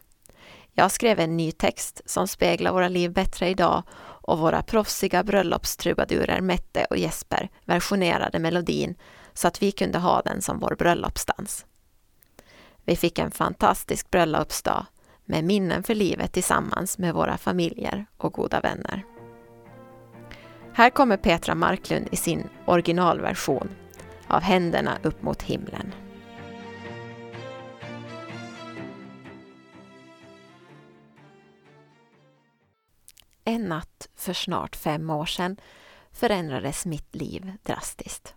Jag 0.72 0.90
skrev 0.90 1.20
en 1.20 1.36
ny 1.36 1.52
text 1.52 2.00
som 2.06 2.28
speglar 2.28 2.72
våra 2.72 2.88
liv 2.88 3.12
bättre 3.12 3.48
idag 3.48 3.82
och 3.98 4.38
våra 4.38 4.62
proffsiga 4.62 5.24
bröllopstrubadurer 5.24 6.40
Mette 6.40 6.84
och 6.90 6.96
Jesper 6.96 7.48
versionerade 7.64 8.38
melodin 8.38 8.94
så 9.34 9.48
att 9.48 9.62
vi 9.62 9.72
kunde 9.72 9.98
ha 9.98 10.22
den 10.22 10.42
som 10.42 10.58
vår 10.58 10.76
bröllopsdans. 10.78 11.66
Vi 12.84 12.96
fick 12.96 13.18
en 13.18 13.30
fantastisk 13.30 14.10
bröllopsdag 14.10 14.86
med 15.24 15.44
minnen 15.44 15.82
för 15.82 15.94
livet 15.94 16.32
tillsammans 16.32 16.98
med 16.98 17.14
våra 17.14 17.38
familjer 17.38 18.06
och 18.16 18.32
goda 18.32 18.60
vänner. 18.60 19.15
Här 20.77 20.91
kommer 20.91 21.16
Petra 21.16 21.55
Marklund 21.55 22.09
i 22.12 22.16
sin 22.16 22.49
originalversion 22.66 23.68
av 24.29 24.43
Händerna 24.43 24.99
upp 25.03 25.22
mot 25.22 25.43
himlen. 25.43 25.95
En 33.45 33.64
natt 33.64 34.09
för 34.16 34.33
snart 34.33 34.77
fem 34.77 35.11
år 35.11 35.27
sedan 35.27 35.57
förändrades 36.12 36.87
mitt 36.87 37.14
liv 37.14 37.53
drastiskt. 37.62 38.35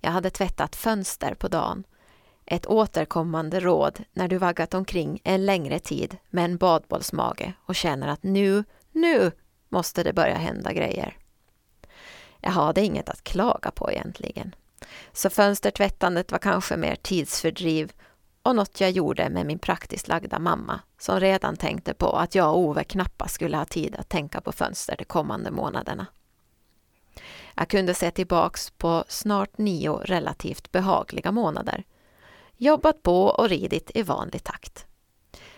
Jag 0.00 0.10
hade 0.10 0.30
tvättat 0.30 0.76
fönster 0.76 1.34
på 1.34 1.48
dagen. 1.48 1.84
Ett 2.46 2.66
återkommande 2.66 3.60
råd 3.60 4.04
när 4.12 4.28
du 4.28 4.38
vaggat 4.38 4.74
omkring 4.74 5.20
en 5.24 5.46
längre 5.46 5.78
tid 5.78 6.16
med 6.30 6.44
en 6.44 6.56
badbollsmage 6.56 7.52
och 7.66 7.74
känner 7.74 8.08
att 8.08 8.22
nu, 8.22 8.64
nu 8.92 9.32
måste 9.68 10.02
det 10.02 10.12
börja 10.12 10.36
hända 10.36 10.72
grejer. 10.72 11.16
Jag 12.46 12.52
hade 12.52 12.84
inget 12.84 13.08
att 13.08 13.24
klaga 13.24 13.70
på 13.70 13.92
egentligen. 13.92 14.54
Så 15.12 15.30
fönstertvättandet 15.30 16.32
var 16.32 16.38
kanske 16.38 16.76
mer 16.76 16.94
tidsfördriv 16.94 17.92
och 18.42 18.56
något 18.56 18.80
jag 18.80 18.90
gjorde 18.90 19.28
med 19.30 19.46
min 19.46 19.58
praktiskt 19.58 20.08
lagda 20.08 20.38
mamma 20.38 20.80
som 20.98 21.20
redan 21.20 21.56
tänkte 21.56 21.94
på 21.94 22.10
att 22.16 22.34
jag 22.34 22.50
och 22.50 22.58
Ove 22.58 22.84
knappast 22.84 23.34
skulle 23.34 23.56
ha 23.56 23.64
tid 23.64 23.96
att 23.96 24.08
tänka 24.08 24.40
på 24.40 24.52
fönster 24.52 24.96
de 24.98 25.04
kommande 25.04 25.50
månaderna. 25.50 26.06
Jag 27.54 27.68
kunde 27.68 27.94
se 27.94 28.10
tillbaks 28.10 28.70
på 28.70 29.04
snart 29.08 29.58
nio 29.58 29.92
relativt 29.92 30.72
behagliga 30.72 31.32
månader. 31.32 31.84
Jobbat 32.56 33.02
på 33.02 33.22
och 33.22 33.48
ridit 33.48 33.90
i 33.94 34.02
vanlig 34.02 34.44
takt. 34.44 34.86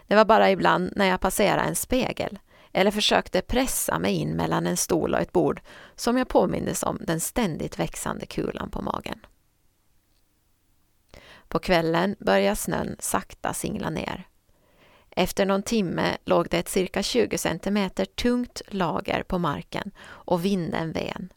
Det 0.06 0.16
var 0.16 0.24
bara 0.24 0.50
ibland 0.50 0.92
när 0.96 1.06
jag 1.06 1.20
passerade 1.20 1.68
en 1.68 1.76
spegel 1.76 2.38
eller 2.72 2.90
försökte 2.90 3.40
pressa 3.40 3.98
mig 3.98 4.14
in 4.14 4.36
mellan 4.36 4.66
en 4.66 4.76
stol 4.76 5.14
och 5.14 5.20
ett 5.20 5.32
bord 5.32 5.60
som 5.96 6.18
jag 6.18 6.28
påmindes 6.28 6.82
om 6.82 6.98
den 7.00 7.20
ständigt 7.20 7.78
växande 7.78 8.26
kulan 8.26 8.70
på 8.70 8.82
magen. 8.82 9.26
På 11.48 11.58
kvällen 11.58 12.16
började 12.18 12.56
snön 12.56 12.96
sakta 12.98 13.54
singla 13.54 13.90
ner. 13.90 14.28
Efter 15.10 15.46
någon 15.46 15.62
timme 15.62 16.16
låg 16.24 16.48
det 16.48 16.58
ett 16.58 16.68
cirka 16.68 17.02
20 17.02 17.38
centimeter 17.38 18.04
tungt 18.04 18.62
lager 18.68 19.22
på 19.22 19.38
marken 19.38 19.90
och 20.00 20.44
vinden 20.44 20.92
ven. 20.92 21.32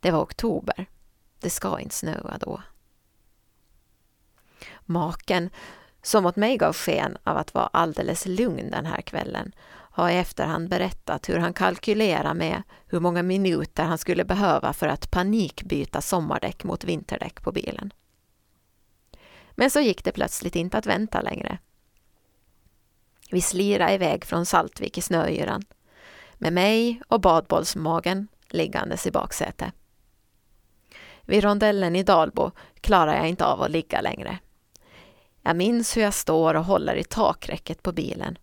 Det 0.00 0.10
var 0.10 0.22
oktober. 0.22 0.86
Det 1.40 1.50
ska 1.50 1.80
inte 1.80 1.94
snöa 1.94 2.38
då. 2.40 2.62
Maken, 4.80 5.50
som 6.02 6.26
åt 6.26 6.36
mig 6.36 6.56
gav 6.56 6.72
sken 6.72 7.16
av 7.24 7.36
att 7.36 7.54
vara 7.54 7.66
alldeles 7.66 8.26
lugn 8.26 8.70
den 8.70 8.86
här 8.86 9.00
kvällen, 9.00 9.52
har 9.92 10.10
i 10.10 10.16
efterhand 10.16 10.68
berättat 10.68 11.28
hur 11.28 11.38
han 11.38 11.52
kalkylerade 11.52 12.34
med 12.34 12.62
hur 12.86 13.00
många 13.00 13.22
minuter 13.22 13.84
han 13.84 13.98
skulle 13.98 14.24
behöva 14.24 14.72
för 14.72 14.88
att 14.88 15.10
panikbyta 15.10 16.00
sommardäck 16.00 16.64
mot 16.64 16.84
vinterdäck 16.84 17.42
på 17.42 17.52
bilen. 17.52 17.92
Men 19.50 19.70
så 19.70 19.80
gick 19.80 20.04
det 20.04 20.12
plötsligt 20.12 20.56
inte 20.56 20.78
att 20.78 20.86
vänta 20.86 21.20
längre. 21.20 21.58
Vi 23.30 23.40
slirade 23.40 23.94
iväg 23.94 24.24
från 24.24 24.46
Saltvik 24.46 24.98
i 24.98 25.00
snöyran 25.00 25.62
med 26.34 26.52
mig 26.52 27.02
och 27.08 27.20
badbollsmagen 27.20 28.28
liggandes 28.48 29.06
i 29.06 29.10
baksätet. 29.10 29.72
Vid 31.22 31.44
rondellen 31.44 31.96
i 31.96 32.02
Dalbo 32.02 32.50
klarar 32.80 33.14
jag 33.14 33.28
inte 33.28 33.46
av 33.46 33.62
att 33.62 33.70
ligga 33.70 34.00
längre. 34.00 34.38
Jag 35.42 35.56
minns 35.56 35.96
hur 35.96 36.02
jag 36.02 36.14
står 36.14 36.54
och 36.54 36.64
håller 36.64 36.94
i 36.94 37.04
takräcket 37.04 37.82
på 37.82 37.92
bilen. 37.92 38.38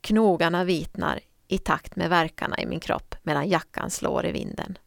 Knogarna 0.00 0.64
vitnar 0.64 1.20
i 1.48 1.58
takt 1.58 1.96
med 1.96 2.10
verkarna 2.10 2.58
i 2.58 2.66
min 2.66 2.80
kropp 2.80 3.14
medan 3.22 3.48
jackan 3.48 3.90
slår 3.90 4.26
i 4.26 4.32
vinden. 4.32 4.78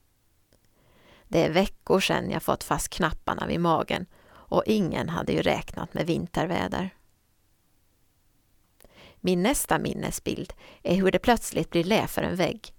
Det 1.28 1.46
är 1.46 1.52
veckor 1.52 2.00
sedan 2.00 2.32
jag 2.32 2.44
fått 2.44 2.64
fast 2.64 2.90
knapparna 2.90 3.48
vid 3.48 3.60
magen 3.60 4.06
och 4.32 4.64
ingen 4.66 5.10
hade 5.10 5.32
ju 5.34 5.42
räknat 5.42 5.94
med 5.94 6.08
vinterväder. 6.08 6.90
Min 9.16 9.44
nästa 9.44 9.80
minnesbild 9.80 10.54
är 10.84 10.96
hur 10.96 11.12
det 11.12 11.20
plötsligt 11.20 11.70
blir 11.70 11.84
lä 11.84 12.08
för 12.08 12.22
en 12.22 12.36
vägg. 12.36 12.74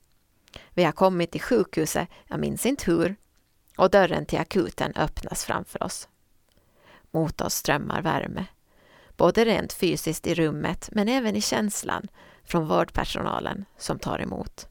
Vi 0.70 0.84
har 0.84 0.92
kommit 0.92 1.30
till 1.30 1.40
sjukhuset, 1.40 2.08
jag 2.28 2.40
minns 2.40 2.66
inte 2.66 2.90
hur, 2.90 3.16
och 3.76 3.90
dörren 3.90 4.26
till 4.26 4.38
akuten 4.38 4.92
öppnas 4.96 5.44
framför 5.44 5.82
oss. 5.82 6.08
Mot 7.10 7.40
oss 7.40 7.54
strömmar 7.54 8.02
värme, 8.02 8.46
både 9.22 9.44
rent 9.44 9.72
fysiskt 9.72 10.26
i 10.26 10.34
rummet 10.34 10.88
men 10.92 11.08
även 11.08 11.36
i 11.36 11.40
känslan 11.40 12.08
från 12.44 12.68
vårdpersonalen 12.68 13.64
som 13.78 13.98
tar 13.98 14.18
emot. 14.18 14.68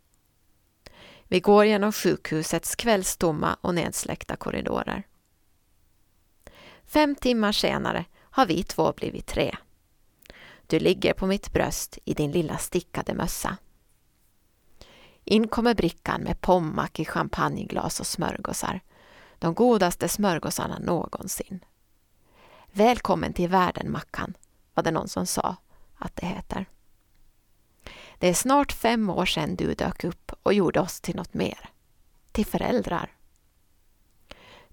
Vi 1.23 1.39
går 1.39 1.65
genom 1.65 1.91
sjukhusets 1.91 2.75
kvällstomma 2.75 3.57
och 3.61 3.75
nedsläckta 3.75 4.35
korridorer. 4.35 5.03
Fem 6.85 7.15
timmar 7.15 7.51
senare 7.51 8.05
har 8.19 8.45
vi 8.45 8.63
två 8.63 8.93
blivit 8.97 9.27
tre. 9.27 9.57
Du 10.67 10.79
ligger 10.79 11.13
på 11.13 11.27
mitt 11.27 11.53
bröst 11.53 11.97
i 12.05 12.13
din 12.13 12.31
lilla 12.31 12.57
stickade 12.57 13.13
mössa. 13.13 13.57
In 15.25 15.47
kommer 15.47 15.73
brickan 15.73 16.21
med 16.21 16.41
pommack 16.41 16.99
i 16.99 17.05
champagneglas 17.05 17.99
och 17.99 18.07
smörgåsar. 18.07 18.81
De 19.39 19.53
godaste 19.53 20.07
smörgåsarna 20.07 20.79
någonsin. 20.79 21.59
Välkommen 22.74 23.34
till 23.34 23.49
världen 23.49 23.91
Mackan, 23.91 24.38
var 24.74 24.84
det 24.84 24.91
någon 24.91 25.07
som 25.07 25.26
sa 25.26 25.55
att 25.95 26.15
det 26.15 26.26
heter. 26.26 26.65
Det 28.19 28.30
är 28.30 28.34
snart 28.34 28.72
fem 28.72 29.09
år 29.09 29.26
sedan 29.26 29.55
du 29.55 29.74
dök 29.74 30.03
upp 30.03 30.32
och 30.43 30.53
gjorde 30.53 30.80
oss 30.80 31.01
till 31.01 31.15
något 31.15 31.34
mer. 31.34 31.69
Till 32.32 32.45
föräldrar. 32.45 33.11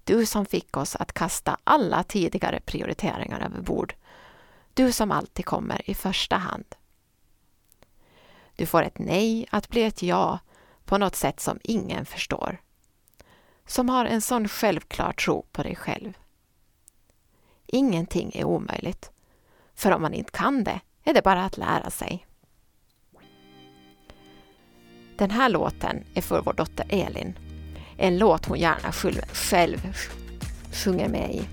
Du 0.03 0.25
som 0.25 0.45
fick 0.45 0.77
oss 0.77 0.95
att 0.95 1.13
kasta 1.13 1.57
alla 1.63 2.03
tidigare 2.03 2.59
prioriteringar 2.59 3.39
över 3.39 3.61
bord. 3.61 3.95
Du 4.73 4.91
som 4.91 5.11
alltid 5.11 5.45
kommer 5.45 5.89
i 5.89 5.93
första 5.93 6.35
hand. 6.37 6.75
Du 8.55 8.65
får 8.65 8.83
ett 8.83 8.99
nej 8.99 9.47
att 9.51 9.69
bli 9.69 9.83
ett 9.83 10.03
ja 10.03 10.39
på 10.85 10.97
något 10.97 11.15
sätt 11.15 11.39
som 11.39 11.59
ingen 11.63 12.05
förstår. 12.05 12.61
Som 13.65 13.89
har 13.89 14.05
en 14.05 14.21
sån 14.21 14.47
självklar 14.47 15.13
tro 15.13 15.45
på 15.51 15.63
dig 15.63 15.75
själv. 15.75 16.13
Ingenting 17.71 18.31
är 18.33 18.43
omöjligt. 18.43 19.11
För 19.75 19.91
om 19.91 20.01
man 20.01 20.13
inte 20.13 20.31
kan 20.31 20.63
det 20.63 20.79
är 21.03 21.13
det 21.13 21.21
bara 21.21 21.45
att 21.45 21.57
lära 21.57 21.89
sig. 21.89 22.25
Den 25.17 25.31
här 25.31 25.49
låten 25.49 26.03
är 26.13 26.21
för 26.21 26.41
vår 26.41 26.53
dotter 26.53 26.85
Elin 26.89 27.33
en 27.97 28.17
låt 28.17 28.45
hon 28.45 28.59
gärna 28.59 28.91
själv 29.33 29.93
sjunger 30.73 31.09
med 31.09 31.35
i. 31.35 31.47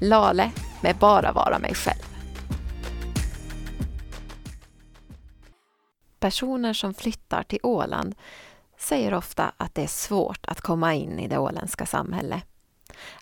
Lale 0.00 0.50
med 0.82 0.96
Bara 0.96 1.32
vara 1.32 1.58
mig 1.58 1.74
själv. 1.74 2.02
Personer 6.18 6.72
som 6.72 6.94
flyttar 6.94 7.42
till 7.42 7.58
Åland 7.62 8.14
säger 8.78 9.14
ofta 9.14 9.52
att 9.56 9.74
det 9.74 9.82
är 9.82 9.86
svårt 9.86 10.46
att 10.46 10.60
komma 10.60 10.94
in 10.94 11.18
i 11.18 11.28
det 11.28 11.38
åländska 11.38 11.86
samhället. 11.86 12.53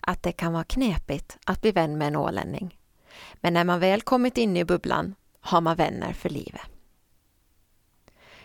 Att 0.07 0.23
det 0.23 0.31
kan 0.31 0.53
vara 0.53 0.63
knepigt 0.63 1.37
att 1.45 1.61
bli 1.61 1.71
vän 1.71 1.97
med 1.97 2.07
en 2.07 2.15
ålänning. 2.15 2.79
Men 3.35 3.53
när 3.53 3.63
man 3.63 3.79
väl 3.79 4.01
kommit 4.01 4.37
in 4.37 4.57
i 4.57 4.65
bubblan 4.65 5.15
har 5.39 5.61
man 5.61 5.75
vänner 5.75 6.13
för 6.13 6.29
livet. 6.29 6.61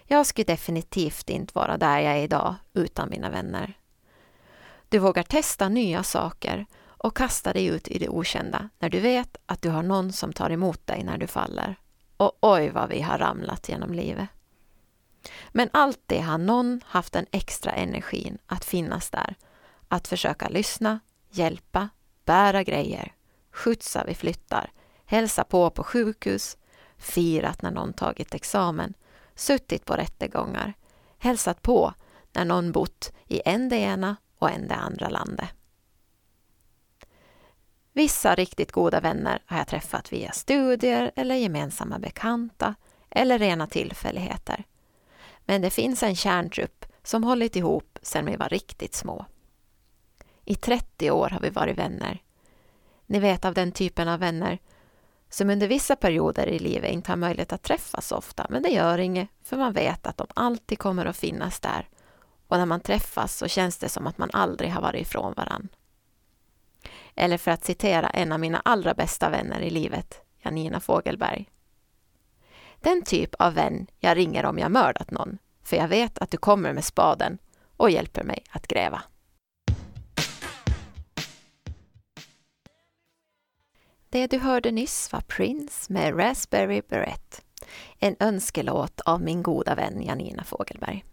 Jag 0.05 0.27
skulle 0.27 0.45
definitivt 0.45 1.31
inte 1.31 1.53
vara 1.55 1.77
där 1.77 1.99
jag 1.99 2.17
är 2.17 2.23
idag 2.23 2.55
utan 2.73 3.11
mina 3.11 3.31
vänner. 3.31 3.79
Du 4.89 4.99
vågar 4.99 5.23
testa 5.23 5.69
nya 5.69 6.03
saker 6.03 6.67
och 6.87 7.17
kasta 7.17 7.53
dig 7.53 7.67
ut 7.67 7.89
i 7.89 7.99
det 7.99 8.09
okända 8.09 8.69
när 8.79 8.91
du 8.91 9.01
vet 9.01 9.37
att 9.47 9.63
du 9.63 9.71
har 9.71 9.83
någon 9.83 10.13
som 10.13 10.33
tar 10.33 10.51
emot 10.51 10.87
dig 10.87 11.05
när 11.05 11.19
du 11.19 11.27
faller. 11.27 11.77
Och 12.17 12.33
oj 12.41 12.71
vad 12.71 12.89
vi 12.89 13.01
har 13.01 13.19
ramlat 13.19 13.69
genom 13.69 13.95
livet. 13.95 14.29
Men 15.49 15.69
alltid 15.73 16.21
har 16.21 16.39
någon 16.39 16.81
haft 16.87 17.13
den 17.13 17.27
extra 17.31 17.73
energin 17.73 18.39
att 18.47 18.65
finnas 18.65 19.11
där. 19.11 19.35
Att 19.89 20.09
försöka 20.09 20.49
lyssna, 20.49 21.01
hjälpa, 21.31 21.89
bära 22.25 22.63
grejer, 22.63 23.15
skjutsa 23.53 24.05
vid 24.05 24.17
flyttar, 24.17 24.71
hälsa 25.07 25.45
på 25.45 25.71
på 25.71 25.85
sjukhus, 25.85 26.57
firat 26.97 27.63
när 27.63 27.71
någon 27.71 27.93
tagit 27.93 28.35
examen, 28.35 28.95
suttit 29.35 29.85
på 29.85 29.95
rättegångar, 29.95 30.75
hälsat 31.19 31.63
på 31.63 31.95
när 32.33 32.45
någon 32.45 32.73
bott 32.73 33.13
i 33.27 33.43
en 33.45 33.69
det 33.69 33.77
ena 33.77 34.17
och 34.39 34.51
än 34.51 34.69
det 34.69 34.75
andra 34.75 35.09
landet. 35.09 35.49
Vissa 37.93 38.35
riktigt 38.35 38.73
goda 38.73 39.01
vänner 39.01 39.43
har 39.47 39.59
jag 39.59 39.69
träffat 39.69 40.13
via 40.13 40.33
studier 40.33 41.13
eller 41.17 41.35
gemensamma 41.35 41.99
bekanta 41.99 42.75
eller 43.11 43.39
rena 43.39 43.67
tillfälligheter. 43.67 44.65
Men 45.41 45.63
det 45.63 45.71
finns 45.71 46.03
en 46.03 46.17
kärntrupp 46.17 46.87
som 47.03 47.25
hållit 47.25 47.57
ihop 47.57 47.99
sedan 48.03 48.27
vi 48.27 48.37
var 48.37 48.49
riktigt 48.49 48.95
små. 48.95 49.27
I 50.49 50.55
30 50.55 51.11
år 51.11 51.29
har 51.29 51.41
vi 51.41 51.51
varit 51.51 51.79
vänner. 51.79 52.23
Ni 53.07 53.19
vet 53.19 53.45
av 53.45 53.55
den 53.55 53.73
typen 53.73 54.09
av 54.09 54.21
vänner 54.21 54.59
som 55.29 55.51
under 55.51 55.69
vissa 55.69 55.97
perioder 55.97 56.47
i 56.47 56.59
livet 56.59 56.93
inte 56.93 57.13
har 57.13 57.17
möjlighet 57.17 57.53
att 57.53 57.63
träffas 57.63 58.13
ofta, 58.13 58.47
men 58.51 58.63
det 58.63 58.69
gör 58.69 58.99
inget, 58.99 59.29
för 59.43 59.57
man 59.57 59.73
vet 59.73 60.07
att 60.07 60.17
de 60.17 60.27
alltid 60.35 60.79
kommer 60.79 61.07
att 61.07 61.17
finnas 61.17 61.61
där 61.61 61.89
och 62.47 62.59
när 62.59 62.67
man 62.67 62.81
träffas 62.81 63.37
så 63.37 63.49
känns 63.49 63.79
det 63.79 63.89
som 63.89 64.07
att 64.07 64.19
man 64.19 64.31
aldrig 64.33 64.71
har 64.71 64.83
varit 64.83 65.03
ifrån 65.03 65.35
varann. 65.37 65.69
Eller 67.15 67.39
för 67.39 67.51
att 67.51 67.65
citera 67.65 68.09
en 68.09 68.33
av 68.33 68.41
mina 68.41 68.61
allra 68.65 68.95
bästa 68.95 69.31
vänner 69.31 69.61
i 69.61 69.71
livet, 69.71 70.21
Janina 70.43 70.81
Fogelberg. 70.81 71.51
Den 72.81 73.03
typ 73.03 73.35
av 73.35 73.55
vän 73.55 73.87
jag 73.99 74.17
ringer 74.17 74.45
om 74.45 74.59
jag 74.59 74.71
mördat 74.71 75.11
någon, 75.11 75.39
för 75.63 75.77
jag 75.77 75.89
vet 75.89 76.19
att 76.19 76.31
du 76.31 76.37
kommer 76.37 76.73
med 76.73 76.85
spaden 76.85 77.39
och 77.77 77.91
hjälper 77.91 78.25
mig 78.25 78.45
att 78.51 78.67
gräva. 78.67 79.03
Det 84.19 84.27
du 84.27 84.39
hörde 84.39 84.71
nyss 84.71 85.13
var 85.13 85.21
Prince 85.21 85.93
med 85.93 86.19
Raspberry 86.19 86.83
Beret, 86.89 87.43
en 87.99 88.17
önskelåt 88.21 89.01
av 89.01 89.23
min 89.23 89.43
goda 89.43 89.75
vän 89.75 90.03
Janina 90.03 90.45
Fogelberg. 90.45 91.05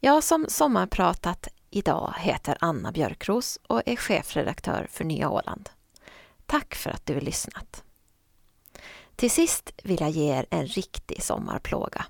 Jag 0.00 0.24
som 0.24 0.46
sommarpratat 0.48 1.48
idag 1.70 2.14
heter 2.18 2.56
Anna 2.60 2.92
Björkros 2.92 3.58
och 3.66 3.82
är 3.86 3.96
chefredaktör 3.96 4.86
för 4.90 5.04
Nya 5.04 5.30
Åland. 5.30 5.70
Tack 6.46 6.74
för 6.74 6.90
att 6.90 7.06
du 7.06 7.20
lyssnat. 7.20 7.84
Till 9.14 9.30
sist 9.30 9.72
vill 9.82 10.00
jag 10.00 10.10
ge 10.10 10.38
er 10.38 10.46
en 10.50 10.66
riktig 10.66 11.22
sommarplåga. 11.22 12.06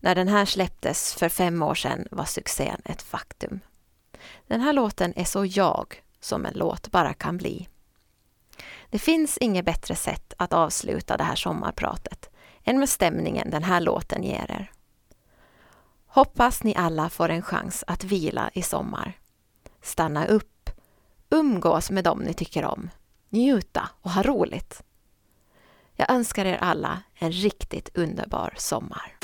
När 0.00 0.14
den 0.14 0.28
här 0.28 0.44
släpptes 0.44 1.14
för 1.14 1.28
fem 1.28 1.62
år 1.62 1.74
sedan 1.74 2.08
var 2.10 2.24
succén 2.24 2.82
ett 2.84 3.02
faktum. 3.02 3.60
Den 4.46 4.60
här 4.60 4.72
låten 4.72 5.12
är 5.16 5.24
så 5.24 5.44
jag 5.44 6.02
som 6.20 6.46
en 6.46 6.54
låt 6.54 6.90
bara 6.90 7.14
kan 7.14 7.36
bli. 7.36 7.68
Det 8.96 9.00
finns 9.00 9.38
inget 9.38 9.64
bättre 9.64 9.94
sätt 9.94 10.34
att 10.36 10.52
avsluta 10.52 11.16
det 11.16 11.24
här 11.24 11.36
sommarpratet 11.36 12.30
än 12.64 12.78
med 12.78 12.88
stämningen 12.88 13.50
den 13.50 13.62
här 13.62 13.80
låten 13.80 14.22
ger 14.22 14.50
er. 14.50 14.72
Hoppas 16.06 16.62
ni 16.62 16.74
alla 16.74 17.08
får 17.08 17.28
en 17.28 17.42
chans 17.42 17.84
att 17.86 18.04
vila 18.04 18.50
i 18.54 18.62
sommar. 18.62 19.12
Stanna 19.82 20.26
upp, 20.26 20.70
umgås 21.30 21.90
med 21.90 22.04
dem 22.04 22.18
ni 22.18 22.34
tycker 22.34 22.64
om, 22.64 22.90
njuta 23.28 23.88
och 24.00 24.10
ha 24.10 24.22
roligt. 24.22 24.82
Jag 25.94 26.10
önskar 26.10 26.44
er 26.44 26.56
alla 26.56 27.02
en 27.14 27.32
riktigt 27.32 27.96
underbar 27.98 28.54
sommar. 28.56 29.16